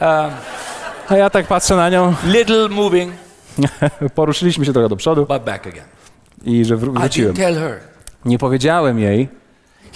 [0.00, 0.30] Um,
[1.08, 3.14] A ja tak patrzę na nią, little moving,
[4.14, 5.84] poruszyliśmy się trochę do przodu but back again.
[6.44, 7.34] i że wró- I wróciłem.
[7.34, 7.80] didn't tell her.
[8.24, 9.28] Nie powiedziałem jej,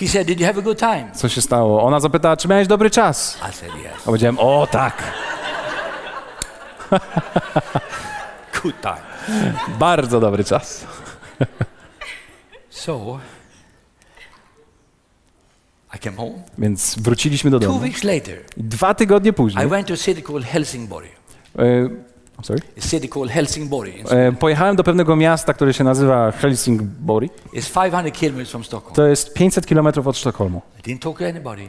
[0.00, 1.08] He said, Did you have a good time?
[1.14, 1.82] co się stało.
[1.82, 3.38] Ona zapytała, czy miałeś dobry czas.
[3.50, 4.02] I said, Yes.
[4.04, 5.02] Powiedziałem, o tak,
[8.62, 9.00] Good time.
[9.78, 10.86] bardzo dobry czas.
[12.70, 13.18] So
[15.94, 16.32] I came home.
[16.58, 17.80] Więc wróciliśmy do Two domu.
[17.80, 21.08] weeks later, I Dwa tygodnie I później went to a city called Helsingborg.
[22.42, 23.90] Sorry, city called Helsingborg.
[24.10, 27.32] e, pojechałem do pewnego miasta, które się nazywa Helsingborg.
[27.54, 28.94] It's 500 kilometers from Stockholm.
[28.94, 30.62] To jest 500 kilometrów od Sztokholmu.
[30.78, 31.62] I didn't talk to anybody.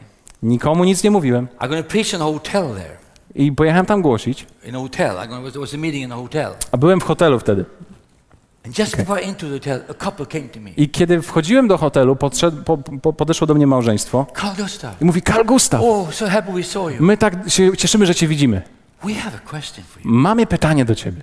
[0.44, 1.48] Nikomu nic nie mówiłem.
[1.60, 2.98] I'm going to preach in a hotel there.
[3.36, 5.16] I pojechałem tam głosić, In a hotel.
[5.16, 6.52] I'm going, there was a meeting in a hotel.
[6.72, 7.66] a byłem w hotelu wtedy.
[10.78, 14.26] I kiedy wchodziłem do hotelu, podszedł, po, po, podeszło do mnie małżeństwo
[15.02, 16.10] i mówi, Karl Gustav, Oh,
[17.00, 18.62] my tak się cieszymy, że cię widzimy.
[20.04, 21.22] Mamy pytanie do ciebie.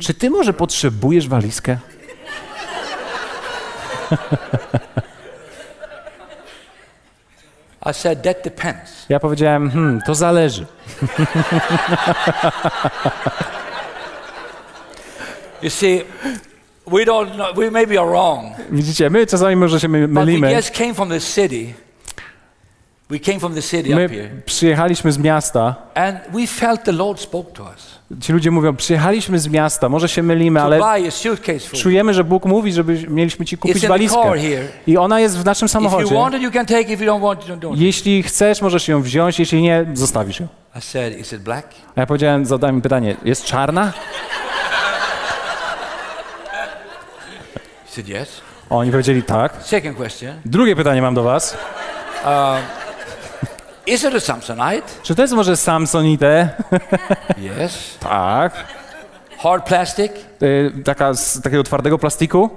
[0.00, 1.78] Czy ty może potrzebujesz walizkę?
[7.86, 9.06] I said, that depends.
[9.08, 10.66] Ja powiedziałem, hmm, to zależy.
[15.62, 16.04] You see,
[16.86, 20.24] we don't know, we maybe are wrong, Widzicie, my czasami może się my- but we
[20.24, 20.52] mylimy.
[20.52, 21.34] just came from the city.
[21.34, 21.74] We came from the city
[23.94, 25.74] My przyjechaliśmy z miasta.
[25.94, 30.08] and we felt the Lord spoke to us Ci ludzie mówią, przyjechaliśmy z miasta, może
[30.08, 30.80] się mylimy, ale
[31.72, 34.18] czujemy, że Bóg mówi, żeby mieliśmy ci kupić walizkę.
[34.86, 36.14] I ona jest w naszym samochodzie.
[37.74, 40.46] Jeśli chcesz, możesz ją wziąć, jeśli nie, zostawisz ją.
[40.78, 41.66] I said, is it black?
[41.96, 43.92] A ja powiedziałem, zadałem mi pytanie, jest czarna?
[48.70, 49.52] Oni powiedzieli tak.
[49.62, 51.56] Second question, Drugie pytanie mam do was.
[53.86, 54.82] Is it a Samsonite?
[55.02, 56.48] Czy to jest może Samsonite?
[57.60, 57.98] yes.
[58.00, 58.66] tak.
[59.38, 60.12] Hard plastic?
[60.42, 62.50] Y, taka z takiego twardego plastiku?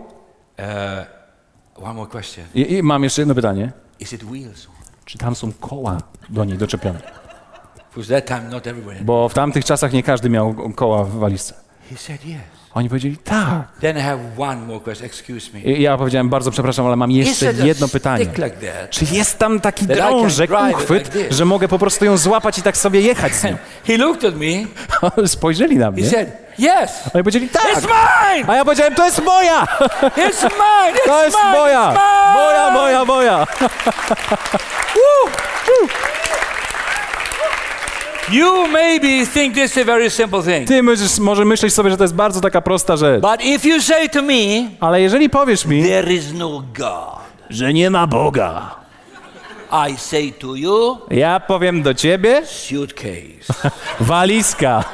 [1.76, 2.46] One more question.
[2.54, 3.72] I, I mam jeszcze jedno pytanie.
[4.00, 4.68] Is it wheels?
[5.06, 5.98] Czy tam są koła
[6.30, 7.00] do niej doczepione?
[8.10, 9.04] That time not everywhere.
[9.04, 11.54] Bo w tamtych czasach nie każdy miał koła w walizce.
[11.90, 12.65] He said, yes.
[12.76, 13.68] Oni powiedzieli tak.
[13.82, 15.06] Then I have one more question.
[15.06, 15.60] Excuse me.
[15.60, 18.26] I ja powiedziałem, bardzo przepraszam, ale mam jeszcze jedno pytanie.
[18.26, 18.90] like that?
[18.90, 22.78] Czy jest tam taki drążek, uchwyt, like że mogę po prostu ją złapać i tak
[22.78, 23.56] sobie jechać z nią?
[23.88, 24.66] He looked at me.
[25.28, 26.10] Spojrzeli na He mnie.
[26.10, 26.92] said, yes.
[27.14, 27.64] Oni powiedzieli tak.
[27.64, 28.50] It's mine.
[28.50, 29.64] A ja powiedziałem, to jest moja!
[30.28, 30.96] It's mine.
[30.96, 31.52] It's To jest mine.
[31.60, 31.80] moja!
[31.82, 32.34] It's mine.
[32.34, 33.48] Moja, moja, moja!
[38.32, 40.68] You maybe think this is a very simple thing.
[40.68, 43.22] Ty możesz, może myśleć sobie, że to jest bardzo taka prosta rzecz.
[43.22, 44.34] But if you say to me,
[44.80, 47.20] Ale jeżeli powiesz mi, there is no God,
[47.50, 48.76] że nie ma Boga,
[49.90, 53.72] I say to you, ja powiem do ciebie, suitcase.
[54.00, 54.84] walizka.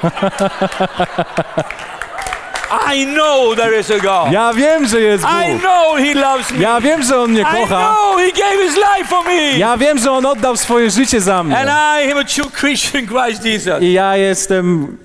[2.94, 4.32] I know there is a God.
[4.32, 5.62] Ja wiem, że jest I Bóg.
[5.62, 6.58] know He loves me.
[6.60, 7.66] Ja wiem, że On mnie I kocha.
[7.96, 9.58] know He gave His life for me.
[9.58, 11.56] Ja wiem, że On oddał swoje życie za And mnie.
[12.08, 13.82] I am a true Christian Christ Jesus.
[13.82, 14.98] I ja jestem,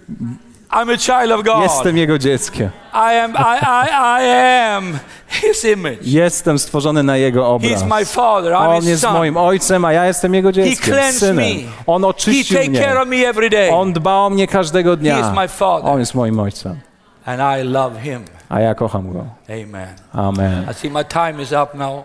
[0.71, 1.63] I'm a child of God.
[1.63, 2.71] jestem Jego dzieckiem.
[2.95, 3.89] I am, I, I,
[4.25, 4.31] I
[4.71, 4.99] am
[5.29, 5.99] His image.
[6.03, 7.73] Jestem stworzony na Jego obraz.
[7.73, 8.53] He's my father.
[8.53, 9.13] I'm On His jest son.
[9.13, 11.37] moim ojcem, a ja jestem Jego He dzieckiem, cleansed synem.
[11.37, 11.45] me.
[11.87, 13.01] On He oczyścił care mnie.
[13.03, 13.71] of me every day.
[13.75, 15.19] On dba o mnie każdego He dnia.
[15.21, 15.91] is my father.
[15.91, 16.77] On jest moim ojcem,
[17.27, 18.25] And I love Him.
[18.49, 19.27] a ja kocham Go.
[19.49, 19.89] Amen.
[20.13, 20.67] Amen.
[20.71, 22.05] I see my time is up now.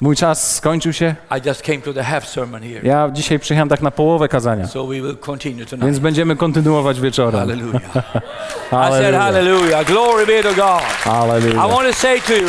[0.00, 1.14] Mój czas skończył się.
[1.38, 2.80] I just came to the half sermon here.
[2.82, 5.84] Ja dzisiaj przyjechałem tak na połowę kazania, So we will continue tonight.
[5.86, 7.40] więc będziemy kontynuować wieczorem.
[7.40, 7.82] Hallelujah.
[7.92, 9.20] I said Hallelujah.
[9.22, 9.84] hallelujah.
[9.86, 10.82] Glory be to God.
[11.06, 11.68] I Hallelujah.
[11.68, 12.48] want to say to you,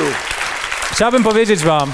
[0.92, 1.92] Chciałbym powiedzieć wam,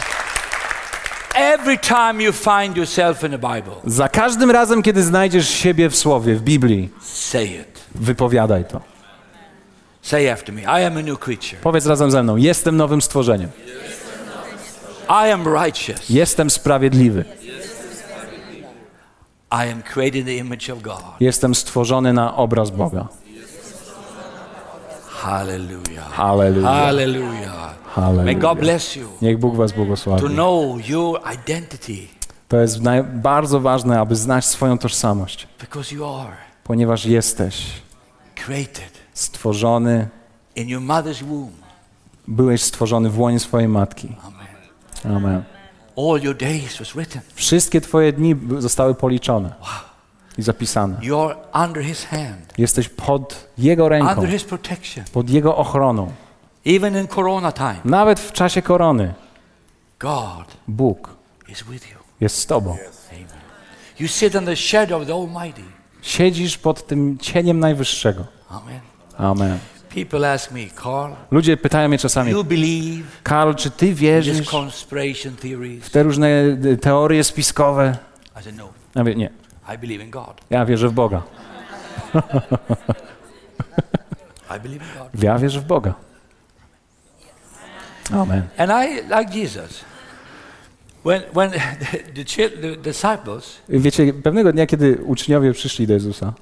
[1.36, 5.96] every time you find yourself in the Bible, za każdym razem, kiedy znajdziesz siebie w
[5.96, 7.80] Słowie, w Biblii, say it.
[7.96, 8.82] wypowiadaj to.
[10.02, 11.58] Say after me, I am a new creature.
[11.62, 13.50] Powiedz razem ze mną, jestem nowym stworzeniem.
[15.10, 16.10] I am righteous.
[16.10, 17.26] Jestem sprawiedliwy.
[19.52, 21.04] I am created in the image of God.
[21.20, 23.08] Jestem stworzony na obraz Boga.
[25.08, 26.12] Hallelujah.
[26.12, 26.72] Hallelujah.
[26.72, 27.76] Hallelujah.
[27.96, 28.40] May Hallelujah.
[28.40, 30.30] God bless you Niech Bóg was to błogosławi.
[30.30, 32.08] know your identity
[32.48, 32.80] To jest
[33.14, 37.66] bardzo ważne, aby znać swoją tożsamość, because you are ponieważ jesteś
[38.36, 40.08] created stworzony,
[40.56, 41.52] in your mother's womb.
[42.28, 44.16] byłeś stworzony w łonie swojej matki.
[44.24, 45.18] Amen.
[45.18, 45.44] Amen.
[45.98, 47.22] All your days was written.
[47.36, 49.54] Wszystkie twoje dni zostały policzone
[50.38, 50.96] i zapisane.
[50.98, 51.36] You're
[51.66, 55.06] under His hand, Jesteś pod Jego ręką, under His protection.
[55.14, 56.12] pod Jego ochroną.
[56.66, 59.14] Even in Corona time, Nawet w czasie korony
[60.00, 61.10] God Bóg
[61.50, 61.98] is with you.
[62.22, 62.72] jest z tobą.
[62.72, 63.26] Amen.
[64.00, 65.62] You sit in the shadow of the Almighty.
[66.02, 68.24] Siedzisz pod tym cieniem Najwyższego.
[68.50, 68.80] Amen.
[69.22, 69.60] Amen.
[69.90, 74.48] People ask me, Carl, Ludzie pytają mnie czasami, you believe Karl, czy ty wierzysz
[75.82, 76.28] w te różne
[76.66, 77.98] y, teorie spiskowe?
[78.40, 79.30] I said, no, Ja mówię, nie,
[79.76, 80.42] I believe in God.
[80.50, 81.24] ja wierzę w Boga.
[84.58, 85.24] I believe in God.
[85.24, 85.94] Ja wierzę w Boga.
[88.14, 88.44] Amen.
[88.58, 89.82] And I, like Jesus,
[91.06, 91.52] when, when
[92.16, 96.34] the, the, the disciples, Wiecie, pewnego dnia, kiedy uczniowie przyszli do Jezusa,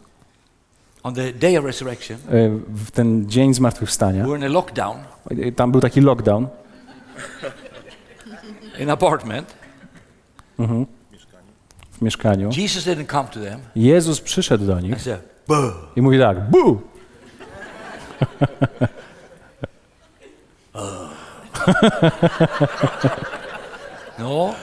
[1.03, 4.97] on the day of resurrection, y, w ten dzień zmartwychwstania, were in a lockdown.
[5.31, 6.47] Y, tam był taki lockdown,
[8.79, 9.53] in apartment.
[11.91, 12.49] w mieszkaniu.
[12.57, 13.59] Jesus didn't come to them.
[13.75, 15.21] Jezus przyszedł do nich said,
[15.95, 16.81] i mówi tak, bu!
[24.19, 24.53] No,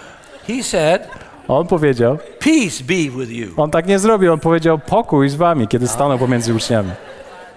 [0.47, 1.09] he said,
[1.49, 3.47] On powiedział, Peace be with you.
[3.57, 6.90] on tak nie zrobił, on powiedział pokój z wami, kiedy stanął pomiędzy uczniami.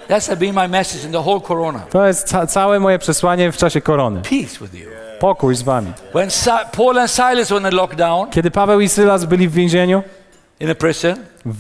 [0.09, 1.79] That's been my message in the whole Corona.
[1.79, 4.21] To jest ca- całe moje przesłanie w czasie korony.
[4.21, 4.89] Peace with you.
[5.19, 5.91] Pokój z wami.
[6.15, 10.03] When si- Paul and Silas were in lockdown Kiedy Paweł i Sylas byli w więzieniu,
[10.59, 11.53] in a prison, they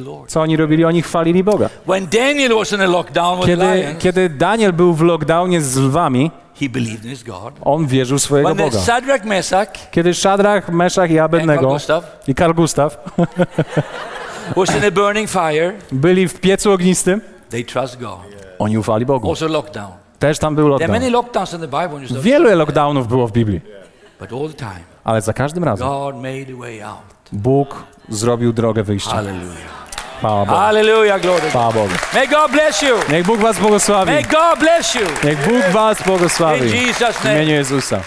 [0.00, 0.30] Lord.
[0.30, 0.84] co oni robili?
[0.84, 1.68] Oni chwalili Boga.
[3.46, 6.30] Kiedy, kiedy Daniel był w lockdownie z lwami,
[7.64, 8.80] on wierzył w swojego Boga.
[8.80, 9.20] Shadrach,
[9.90, 11.76] Kiedy Szadrach, Meszach i Abednego
[12.28, 12.96] i Karl Gustaw
[14.56, 17.20] was in a burning fire, byli w piecu ognistym,
[18.58, 19.28] oni ufali Bogu.
[20.18, 21.42] Też tam był There are many lockdown.
[21.42, 23.60] lockdowns in the Bible, when you start- Wiele lockdownów było w Biblii,
[24.20, 25.88] but all the time, ale za każdym razem
[27.32, 29.10] Bóg zrobił drogę wyjścia.
[29.10, 29.70] Hallelujah.
[30.18, 30.58] Chwała Bogu.
[30.58, 31.48] Hallelujah, glory.
[31.48, 31.94] Chwała Bogu.
[32.14, 32.94] May God bless you.
[33.12, 34.12] Niech Bóg was błogosławi.
[34.12, 35.00] May God bless you.
[35.24, 36.66] Niech Bóg was błogosławi.
[36.66, 37.36] In Jesus' W name.
[37.36, 38.00] imieniu Jezusa.